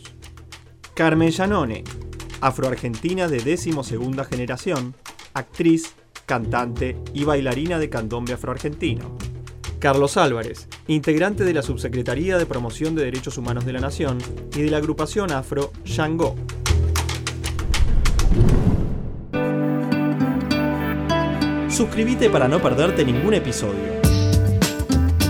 Carmen 0.94 1.30
Llanone, 1.30 1.84
afroargentina 2.40 3.28
de 3.28 3.40
décimo 3.40 3.82
segunda 3.82 4.24
generación, 4.24 4.94
actriz, 5.34 5.94
cantante 6.26 6.96
y 7.12 7.24
bailarina 7.24 7.78
de 7.78 7.90
candombe 7.90 8.32
afroargentino. 8.32 9.16
Carlos 9.78 10.16
Álvarez, 10.16 10.68
integrante 10.86 11.44
de 11.44 11.52
la 11.52 11.62
Subsecretaría 11.62 12.38
de 12.38 12.46
Promoción 12.46 12.94
de 12.94 13.04
Derechos 13.04 13.36
Humanos 13.36 13.66
de 13.66 13.74
la 13.74 13.80
Nación 13.80 14.18
y 14.56 14.62
de 14.62 14.70
la 14.70 14.78
agrupación 14.78 15.30
afro 15.30 15.72
Shango. 15.84 16.36
Suscríbete 21.74 22.30
para 22.30 22.46
no 22.46 22.62
perderte 22.62 23.04
ningún 23.04 23.34
episodio. 23.34 24.00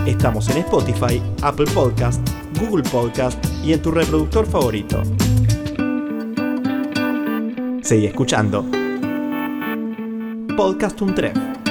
Estamos 0.05 0.47
en 0.51 0.59
Spotify, 0.59 1.23
Apple 1.41 1.65
Podcast, 1.73 2.21
Google 2.61 2.83
Podcast 2.83 3.43
y 3.65 3.73
en 3.73 3.81
tu 3.81 3.91
reproductor 3.91 4.45
favorito. 4.45 5.03
Seguí 7.81 8.05
escuchando. 8.05 8.63
Podcast 10.55 11.01
Un 11.01 11.15
Tref. 11.15 11.64